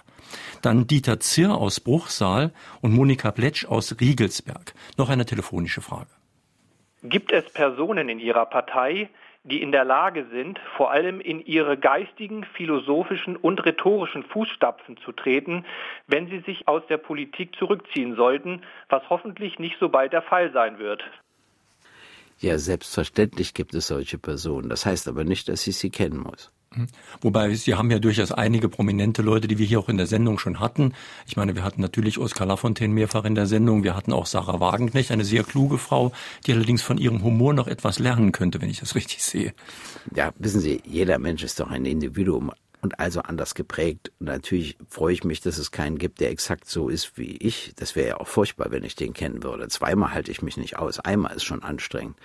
[0.62, 2.52] dann Dieter Zirr aus Bruchsal
[2.82, 4.74] und Monika Pletsch aus Riegelsberg.
[4.98, 6.12] Noch eine telefonische Frage.
[7.04, 9.10] Gibt es Personen in Ihrer Partei,
[9.48, 15.14] die in der Lage sind, vor allem in ihre geistigen, philosophischen und rhetorischen Fußstapfen zu
[15.14, 15.66] treten,
[16.06, 20.52] wenn sie sich aus der Politik zurückziehen sollten, was hoffentlich nicht so bald der Fall
[20.52, 21.02] sein wird?
[22.40, 24.70] Ja, selbstverständlich gibt es solche Personen.
[24.70, 26.52] Das heißt aber nicht, dass ich sie kennen muss.
[27.22, 30.38] Wobei Sie haben ja durchaus einige prominente Leute, die wir hier auch in der Sendung
[30.38, 30.94] schon hatten.
[31.26, 33.84] Ich meine, wir hatten natürlich Oskar Lafontaine mehrfach in der Sendung.
[33.84, 36.12] Wir hatten auch Sarah Wagenknecht, eine sehr kluge Frau,
[36.46, 39.54] die allerdings von ihrem Humor noch etwas lernen könnte, wenn ich das richtig sehe.
[40.14, 42.52] Ja, wissen Sie, jeder Mensch ist doch ein Individuum
[42.82, 44.12] und also anders geprägt.
[44.20, 47.74] Und natürlich freue ich mich, dass es keinen gibt, der exakt so ist wie ich.
[47.76, 49.68] Das wäre ja auch furchtbar, wenn ich den kennen würde.
[49.68, 51.00] Zweimal halte ich mich nicht aus.
[51.00, 52.18] Einmal ist schon anstrengend.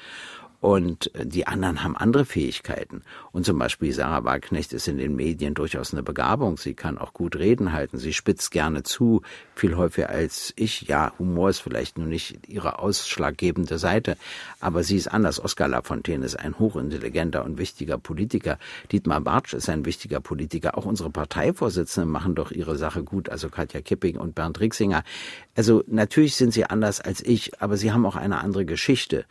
[0.63, 3.03] Und die anderen haben andere Fähigkeiten.
[3.33, 6.57] Und zum Beispiel Sarah Wagenknecht ist in den Medien durchaus eine Begabung.
[6.57, 7.99] Sie kann auch gut Reden halten.
[7.99, 9.23] Sie spitzt gerne zu,
[9.57, 10.83] viel häufiger als ich.
[10.83, 14.17] Ja, Humor ist vielleicht nur nicht ihre ausschlaggebende Seite,
[14.61, 15.43] aber sie ist anders.
[15.43, 18.61] Oskar Lafontaine ist ein hochintelligenter und wichtiger Politiker.
[18.93, 20.79] Dietmar Bartsch ist ein wichtiger Politiker.
[20.79, 25.03] Auch unsere Parteivorsitzenden machen doch ihre Sache gut, also Katja Kipping und Bernd Rixinger.
[25.57, 29.25] Also natürlich sind sie anders als ich, aber sie haben auch eine andere Geschichte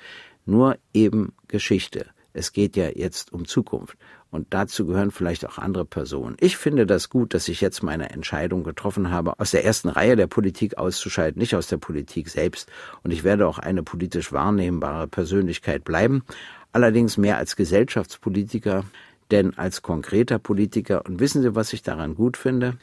[0.46, 2.08] nur eben Geschichte.
[2.34, 3.98] Es geht ja jetzt um Zukunft.
[4.30, 6.38] Und dazu gehören vielleicht auch andere Personen.
[6.40, 10.16] Ich finde das gut, dass ich jetzt meine Entscheidung getroffen habe, aus der ersten Reihe
[10.16, 12.72] der Politik auszuscheiden, nicht aus der Politik selbst.
[13.04, 16.24] Und ich werde auch eine politisch wahrnehmbare Persönlichkeit bleiben.
[16.72, 18.86] Allerdings mehr als Gesellschaftspolitiker,
[19.32, 21.06] denn als konkreter Politiker.
[21.06, 22.78] Und wissen Sie, was ich daran gut finde?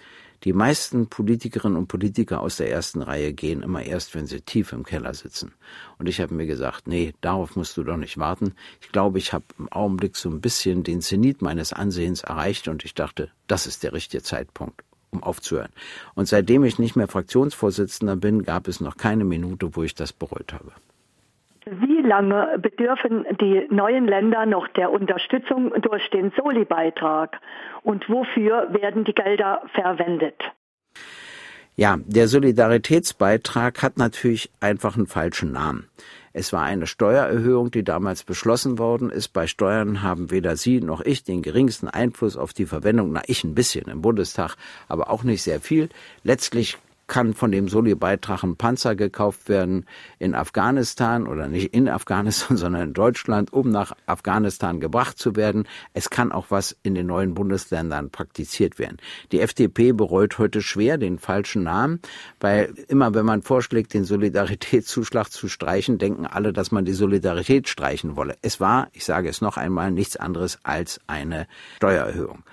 [0.44, 4.72] Die meisten Politikerinnen und Politiker aus der ersten Reihe gehen immer erst, wenn sie tief
[4.72, 5.52] im Keller sitzen.
[5.98, 8.54] Und ich habe mir gesagt, nee, darauf musst du doch nicht warten.
[8.80, 12.84] Ich glaube, ich habe im Augenblick so ein bisschen den Zenit meines Ansehens erreicht und
[12.84, 15.72] ich dachte, das ist der richtige Zeitpunkt, um aufzuhören.
[16.14, 20.12] Und seitdem ich nicht mehr Fraktionsvorsitzender bin, gab es noch keine Minute, wo ich das
[20.12, 20.72] bereut habe.
[21.70, 27.40] Wie lange bedürfen die neuen Länder noch der Unterstützung durch den Soli-Beitrag
[27.82, 30.40] und wofür werden die Gelder verwendet?
[31.76, 35.88] Ja, der Solidaritätsbeitrag hat natürlich einfach einen falschen Namen.
[36.32, 39.28] Es war eine Steuererhöhung, die damals beschlossen worden ist.
[39.28, 43.12] Bei Steuern haben weder Sie noch ich den geringsten Einfluss auf die Verwendung.
[43.12, 44.56] Na, ich ein bisschen im Bundestag,
[44.88, 45.88] aber auch nicht sehr viel.
[46.22, 46.78] Letztlich
[47.08, 49.86] kann von dem Soli-Beitrag ein Panzer gekauft werden
[50.18, 55.66] in Afghanistan oder nicht in Afghanistan, sondern in Deutschland, um nach Afghanistan gebracht zu werden.
[55.94, 58.98] Es kann auch was in den neuen Bundesländern praktiziert werden.
[59.32, 62.00] Die FDP bereut heute schwer den falschen Namen,
[62.40, 67.68] weil immer wenn man vorschlägt, den Solidaritätszuschlag zu streichen, denken alle, dass man die Solidarität
[67.68, 68.36] streichen wolle.
[68.42, 71.46] Es war, ich sage es noch einmal, nichts anderes als eine
[71.76, 72.44] Steuererhöhung.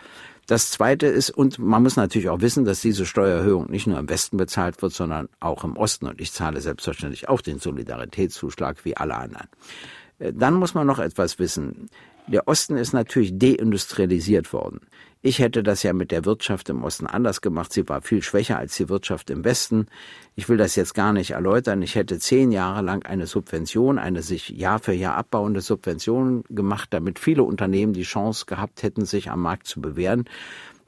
[0.48, 4.10] Das Zweite ist, und man muss natürlich auch wissen, dass diese Steuererhöhung nicht nur im
[4.10, 6.08] Westen bezahlt wird, sondern auch im Osten.
[6.08, 9.48] Und ich zahle selbstverständlich auch den Solidaritätszuschlag wie alle anderen.
[10.20, 11.90] Äh, dann muss man noch etwas wissen.
[12.28, 14.82] Der Osten ist natürlich deindustrialisiert worden.
[15.28, 17.74] Ich hätte das ja mit der Wirtschaft im Osten anders gemacht.
[17.74, 19.88] Sie war viel schwächer als die Wirtschaft im Westen.
[20.36, 21.82] Ich will das jetzt gar nicht erläutern.
[21.82, 26.90] Ich hätte zehn Jahre lang eine Subvention, eine sich Jahr für Jahr abbauende Subvention gemacht,
[26.92, 30.26] damit viele Unternehmen die Chance gehabt hätten, sich am Markt zu bewähren.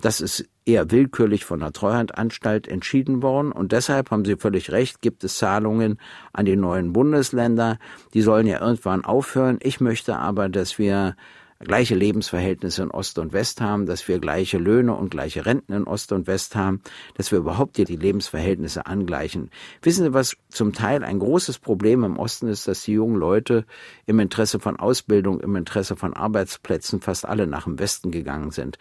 [0.01, 3.51] Das ist eher willkürlich von der Treuhandanstalt entschieden worden.
[3.51, 5.97] Und deshalb haben Sie völlig recht, gibt es Zahlungen
[6.31, 7.79] an die neuen Bundesländer.
[8.13, 9.57] Die sollen ja irgendwann aufhören.
[9.61, 11.15] Ich möchte aber, dass wir
[11.59, 15.83] gleiche Lebensverhältnisse in Ost und West haben, dass wir gleiche Löhne und gleiche Renten in
[15.85, 16.81] Ost und West haben,
[17.15, 19.49] dass wir überhaupt hier die Lebensverhältnisse angleichen.
[19.81, 23.65] Wissen Sie, was zum Teil ein großes Problem im Osten ist, dass die jungen Leute
[24.05, 28.77] im Interesse von Ausbildung, im Interesse von Arbeitsplätzen fast alle nach dem Westen gegangen sind.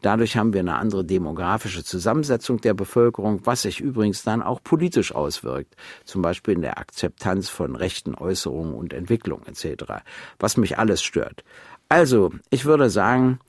[0.00, 5.12] Dadurch haben wir eine andere demografische Zusammensetzung der Bevölkerung, was sich übrigens dann auch politisch
[5.12, 5.74] auswirkt,
[6.04, 10.04] zum Beispiel in der Akzeptanz von rechten Äußerungen und Entwicklung etc.,
[10.38, 11.42] was mich alles stört.
[11.88, 13.40] Also, ich würde sagen,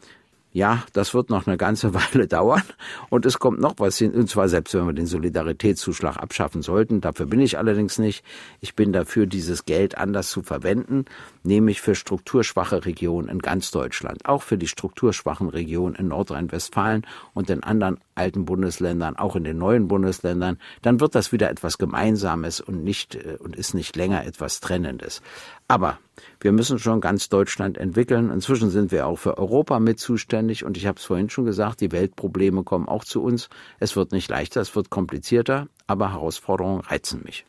[0.51, 2.63] ja, das wird noch eine ganze Weile dauern
[3.09, 7.01] und es kommt noch was hin, und zwar selbst wenn wir den Solidaritätszuschlag abschaffen sollten,
[7.01, 8.23] dafür bin ich allerdings nicht.
[8.59, 11.05] Ich bin dafür, dieses Geld anders zu verwenden,
[11.43, 17.49] nämlich für strukturschwache Regionen in ganz Deutschland, auch für die strukturschwachen Regionen in Nordrhein-Westfalen und
[17.49, 22.59] in anderen alten Bundesländern, auch in den neuen Bundesländern, dann wird das wieder etwas Gemeinsames
[22.59, 25.21] und nicht äh, und ist nicht länger etwas Trennendes.
[25.69, 25.99] Aber
[26.41, 28.31] wir müssen schon ganz Deutschland entwickeln.
[28.31, 31.79] Inzwischen sind wir auch für Europa mit zuständig und ich habe es vorhin schon gesagt,
[31.79, 33.49] die Weltprobleme kommen auch zu uns.
[33.79, 37.45] Es wird nicht leichter, es wird komplizierter, aber Herausforderungen reizen mich.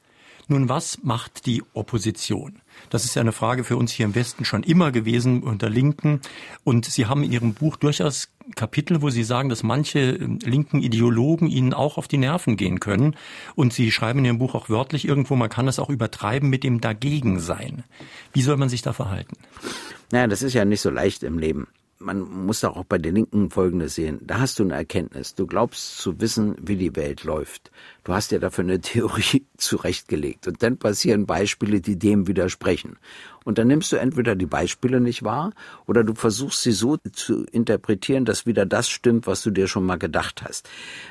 [0.49, 2.61] Nun, was macht die Opposition?
[2.91, 6.21] Das ist ja eine Frage für uns hier im Westen schon immer gewesen unter Linken.
[6.63, 10.83] Und Sie haben in Ihrem Buch durchaus Kapitel, wo Sie sagen, dass manche ähm, linken
[10.83, 13.17] Ideologen Ihnen auch auf die Nerven gehen können.
[13.55, 16.65] Und Sie schreiben in Ihrem Buch auch wörtlich irgendwo, man kann das auch übertreiben mit
[16.65, 17.85] dem Dagegensein.
[18.33, 19.37] Wie soll man sich da verhalten?
[20.13, 21.67] Naja, das ist ja nicht so leicht im Leben
[22.01, 24.21] man muss doch auch bei den Linken Folgendes sehen.
[24.23, 25.35] Da hast du eine Erkenntnis.
[25.35, 27.71] Du glaubst zu wissen, wie die Welt läuft.
[28.05, 30.49] Du hast dir dafür eine Theorie zurechtgelegt.
[30.49, 32.97] Und dann passieren Beispiele, die dem widersprechen.
[33.51, 35.51] Und dann nimmst du entweder die Beispiele nicht wahr
[35.89, 39.85] oder du versuchst sie so zu interpretieren, dass wieder das stimmt, was du dir schon
[39.85, 40.69] mal gedacht hast.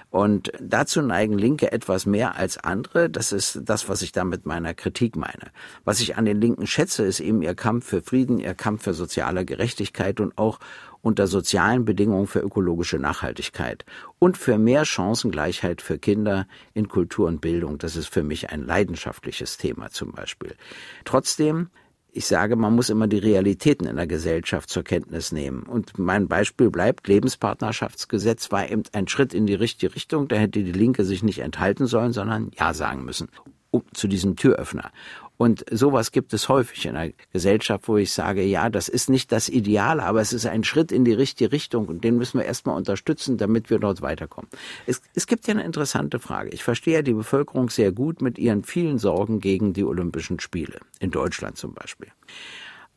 [0.10, 3.10] Und dazu neigen Linke etwas mehr als andere.
[3.10, 5.52] Das ist das, was ich da mit meiner Kritik meine.
[5.84, 8.94] Was ich an den Linken schätze, ist eben ihr Kampf für Frieden, ihr Kampf für
[8.94, 10.60] soziale Gerechtigkeit und auch
[11.02, 13.84] unter sozialen Bedingungen für ökologische Nachhaltigkeit
[14.18, 17.80] und für mehr Chancengleichheit für Kinder in Kultur und Bildung.
[17.80, 20.56] Das ist für mich ein leidenschaftliches Thema zum Beispiel.
[21.04, 21.70] Trotzdem
[22.12, 25.64] ich sage, man muss immer die Realitäten in der Gesellschaft zur Kenntnis nehmen.
[25.64, 30.28] Und mein Beispiel bleibt, Lebenspartnerschaftsgesetz war eben ein Schritt in die richtige Richtung.
[30.28, 33.30] Da hätte die Linke sich nicht enthalten sollen, sondern Ja sagen müssen
[33.72, 34.91] um, zu diesem Türöffner.
[35.40, 39.32] Und sowas gibt es häufig in einer Gesellschaft, wo ich sage, ja, das ist nicht
[39.32, 42.46] das Ideale, aber es ist ein Schritt in die richtige Richtung und den müssen wir
[42.46, 44.50] erstmal unterstützen, damit wir dort weiterkommen.
[44.86, 46.50] Es, es gibt ja eine interessante Frage.
[46.50, 50.82] Ich verstehe ja die Bevölkerung sehr gut mit ihren vielen Sorgen gegen die Olympischen Spiele,
[51.00, 52.10] in Deutschland zum Beispiel.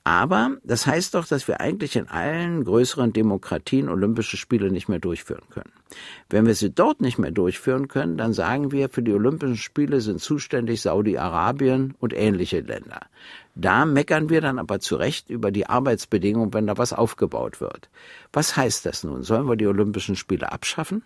[0.05, 4.99] Aber das heißt doch, dass wir eigentlich in allen größeren Demokratien Olympische Spiele nicht mehr
[4.99, 5.71] durchführen können.
[6.29, 10.01] Wenn wir sie dort nicht mehr durchführen können, dann sagen wir, für die Olympischen Spiele
[10.01, 13.01] sind zuständig Saudi-Arabien und ähnliche Länder.
[13.55, 17.89] Da meckern wir dann aber zu Recht über die Arbeitsbedingungen, wenn da was aufgebaut wird.
[18.33, 19.23] Was heißt das nun?
[19.23, 21.05] Sollen wir die Olympischen Spiele abschaffen?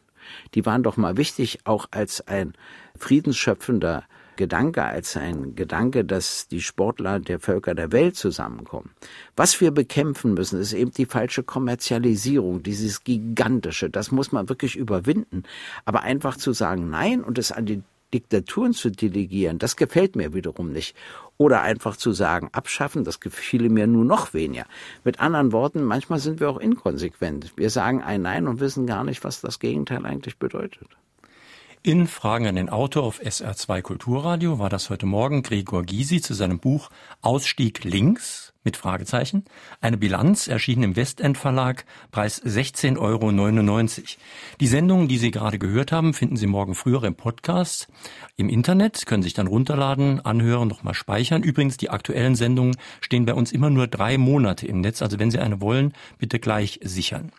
[0.54, 2.54] Die waren doch mal wichtig, auch als ein
[2.98, 4.04] friedensschöpfender
[4.36, 8.90] Gedanke als ein Gedanke, dass die Sportler der Völker der Welt zusammenkommen.
[9.36, 13.90] Was wir bekämpfen müssen, ist eben die falsche Kommerzialisierung, dieses gigantische.
[13.90, 15.44] Das muss man wirklich überwinden.
[15.84, 17.82] Aber einfach zu sagen Nein und es an die
[18.14, 20.96] Diktaturen zu delegieren, das gefällt mir wiederum nicht.
[21.38, 24.64] Oder einfach zu sagen, abschaffen, das gefiele mir nur noch weniger.
[25.04, 27.52] Mit anderen Worten, manchmal sind wir auch inkonsequent.
[27.56, 30.88] Wir sagen ein Nein und wissen gar nicht, was das Gegenteil eigentlich bedeutet.
[31.86, 36.34] In Fragen an den Autor auf SR2 Kulturradio war das heute Morgen Gregor Gysi zu
[36.34, 36.90] seinem Buch
[37.22, 39.44] Ausstieg links mit Fragezeichen.
[39.80, 43.30] Eine Bilanz erschienen im Westend Verlag, Preis 16,99 Euro.
[44.60, 47.88] Die Sendungen, die Sie gerade gehört haben, finden Sie morgen früher im Podcast.
[48.36, 51.42] Im Internet können Sie sich dann runterladen, anhören, nochmal speichern.
[51.42, 55.00] Übrigens, die aktuellen Sendungen stehen bei uns immer nur drei Monate im Netz.
[55.00, 57.30] Also wenn Sie eine wollen, bitte gleich sichern.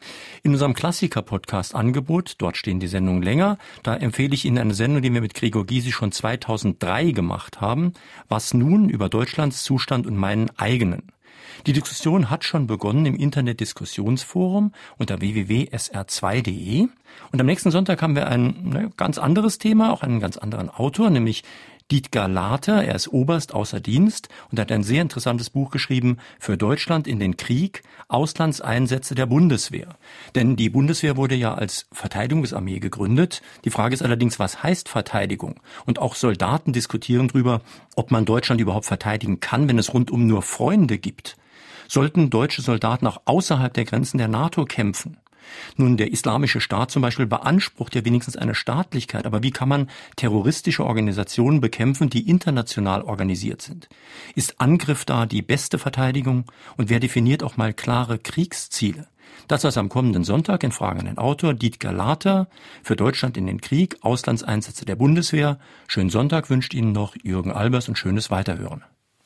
[0.43, 5.13] In unserem Klassiker-Podcast-Angebot, dort stehen die Sendungen länger, da empfehle ich Ihnen eine Sendung, die
[5.13, 7.91] wir mit Gregor Gysi schon 2003 gemacht haben.
[8.29, 11.11] Was nun über Deutschlands Zustand und meinen eigenen.
[11.65, 16.87] Die Diskussion hat schon begonnen im Internet-Diskussionsforum unter www.sr2.de.
[17.31, 20.69] Und am nächsten Sonntag haben wir ein ne, ganz anderes Thema, auch einen ganz anderen
[20.69, 21.43] Autor, nämlich
[21.89, 26.57] Dietgar Later, er ist Oberst außer Dienst und hat ein sehr interessantes Buch geschrieben für
[26.57, 29.95] Deutschland in den Krieg, Auslandseinsätze der Bundeswehr.
[30.35, 33.41] Denn die Bundeswehr wurde ja als Verteidigungsarmee gegründet.
[33.63, 35.61] Die Frage ist allerdings, was heißt Verteidigung?
[35.85, 37.61] Und auch Soldaten diskutieren darüber,
[37.95, 41.37] ob man Deutschland überhaupt verteidigen kann, wenn es rundum nur Freunde gibt.
[41.87, 45.15] Sollten deutsche Soldaten auch außerhalb der Grenzen der NATO kämpfen?
[45.75, 49.89] Nun, der islamische Staat zum Beispiel beansprucht ja wenigstens eine Staatlichkeit, aber wie kann man
[50.15, 53.89] terroristische Organisationen bekämpfen, die international organisiert sind?
[54.35, 56.45] Ist Angriff da die beste Verteidigung?
[56.77, 59.07] Und wer definiert auch mal klare Kriegsziele?
[59.47, 62.47] Das was am kommenden Sonntag in Fragen an den Autor Dietger Later
[62.83, 65.59] für Deutschland in den Krieg, Auslandseinsätze der Bundeswehr.
[65.87, 68.83] Schönen Sonntag wünscht Ihnen noch Jürgen Albers und schönes Weiterhören.